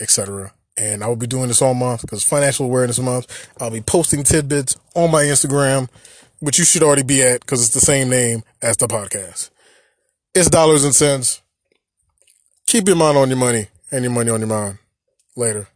etc. 0.00 0.52
And 0.76 1.02
I 1.02 1.06
will 1.06 1.16
be 1.16 1.26
doing 1.26 1.48
this 1.48 1.62
all 1.62 1.74
month 1.74 2.02
because 2.02 2.22
Financial 2.22 2.66
Awareness 2.66 2.98
Month. 2.98 3.48
I'll 3.60 3.70
be 3.70 3.80
posting 3.80 4.24
tidbits 4.24 4.76
on 4.94 5.10
my 5.10 5.22
Instagram, 5.22 5.88
which 6.40 6.58
you 6.58 6.64
should 6.64 6.82
already 6.82 7.02
be 7.02 7.22
at 7.22 7.40
because 7.40 7.64
it's 7.64 7.74
the 7.74 7.80
same 7.80 8.10
name 8.10 8.42
as 8.60 8.76
the 8.76 8.86
podcast. 8.86 9.50
It's 10.36 10.50
dollars 10.50 10.82
and 10.84 10.94
cents. 10.94 11.42
Keep 12.66 12.88
your 12.88 12.96
mind 12.96 13.16
on 13.16 13.28
your 13.28 13.38
money 13.38 13.68
and 13.92 14.02
your 14.02 14.12
money 14.12 14.30
on 14.30 14.40
your 14.40 14.48
mind. 14.48 14.78
Later. 15.36 15.68